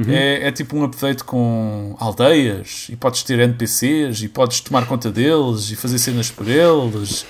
[0.10, 5.10] É, é tipo um update com aldeias e podes ter NPCs e podes tomar conta
[5.10, 7.26] deles e fazer cenas por eles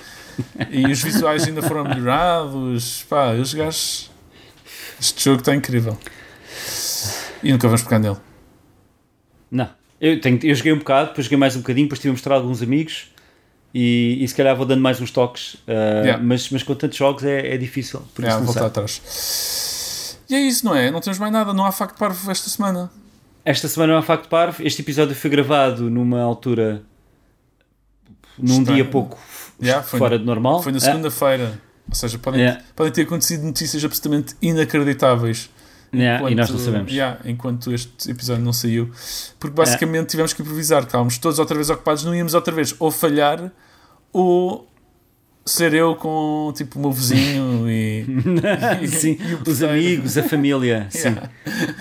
[0.72, 3.04] e os visuais ainda foram melhorados.
[3.10, 4.10] Pá, os gajos.
[5.00, 5.98] Este jogo está incrível.
[7.44, 8.18] E nunca vamos pegar nele.
[9.52, 9.70] Não.
[10.02, 12.36] Eu, tenho, eu joguei um bocado, depois joguei mais um bocadinho, depois estive a mostrar
[12.36, 13.12] a alguns amigos
[13.74, 15.58] e, e se calhar vou dando mais uns toques.
[15.68, 16.24] ah, Yeah.
[16.24, 18.02] mas, mas com tantos jogos é, é difícil.
[18.14, 19.02] Por isso não voltar atrás.
[20.30, 20.90] E é isso, não é?
[20.92, 21.54] Não temos mais nada.
[21.54, 22.92] Não há facto parvo esta semana.
[23.44, 24.64] Esta semana não há facto parvo.
[24.66, 26.82] Este episódio foi gravado numa altura.
[28.38, 28.84] num Estranho.
[28.84, 29.18] dia pouco
[29.62, 30.62] Yeah, fora de normal.
[30.62, 31.62] Foi na Ah, segunda-feira.
[31.88, 32.62] Ou seja, podem, Yeah.
[32.76, 35.50] podem ter acontecido notícias absolutamente inacreditáveis.
[35.94, 36.92] yeah, e nós não sabemos.
[36.92, 38.92] Yeah, enquanto este episódio não saiu.
[39.40, 40.84] Porque basicamente tivemos que improvisar.
[40.84, 42.04] Estávamos todos outra vez ocupados.
[42.04, 43.50] Não íamos outra vez ou falhar
[44.12, 44.68] ou
[45.48, 48.06] ser eu com tipo o meu vizinho e.
[48.82, 50.88] e- Sim, e os amigos, a família.
[50.90, 51.10] Sim.
[51.10, 51.30] Yeah.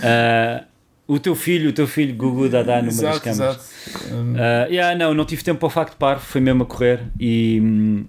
[0.02, 0.64] Ah,
[1.06, 3.56] o teu filho, o teu filho Gugu Dadá numa das Exato, câmaras.
[3.86, 4.14] exato.
[4.14, 7.00] Um, Ah, yeah, não, não tive tempo para o facto par, foi mesmo a correr
[7.20, 8.04] e hum,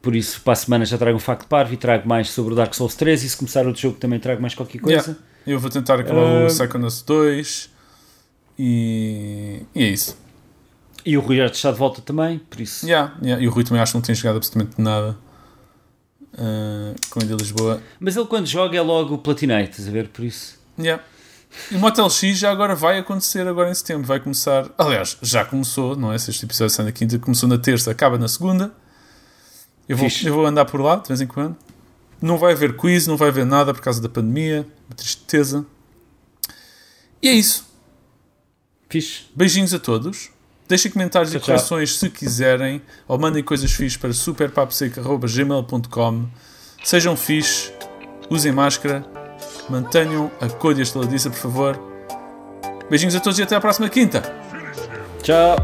[0.00, 2.56] por isso, para a semana já trago um facto parvo e trago mais sobre o
[2.56, 5.00] Dark Souls 3 e se começar outro jogo também trago mais qualquer coisa.
[5.00, 5.16] Yeah.
[5.46, 7.70] Eu vou tentar acabar Uh, o Psychonauts 2
[8.58, 10.16] e, e é isso.
[11.04, 12.86] E o Rui já está de volta também, por isso.
[12.86, 13.42] Yeah, yeah.
[13.42, 15.16] E o Rui também acho que não tem jogado absolutamente nada
[16.34, 17.82] uh, com ele de Lisboa.
[18.00, 20.08] Mas ele quando joga é logo Platinate, estás a ver?
[20.08, 20.58] Por isso.
[20.78, 21.02] Yeah.
[21.70, 24.06] E o Motel X já agora vai acontecer agora em setembro.
[24.06, 24.68] Vai começar.
[24.76, 26.18] Aliás, já começou, não é?
[26.18, 28.72] Se este episódio sai na quinta, começou na terça, acaba na segunda.
[29.88, 30.26] Eu vou, Fixe.
[30.26, 31.56] eu vou andar por lá de vez em quando.
[32.20, 34.66] Não vai haver quiz, não vai haver nada por causa da pandemia.
[34.88, 35.64] Uma tristeza.
[37.22, 37.66] E é isso.
[38.88, 39.26] Fixe.
[39.34, 40.30] Beijinhos a todos.
[40.68, 42.82] Deixem comentários Tchau, e correções se quiserem.
[43.06, 46.26] Ou mandem coisas fixes para superpaposeca.gmail.com
[46.82, 47.72] Sejam fixe.
[48.30, 49.04] Usem máscara.
[49.68, 51.80] Mantenham a cor e a estaladiça, por favor.
[52.88, 54.22] Beijinhos a todos e até à próxima quinta.
[55.22, 55.56] Tchau.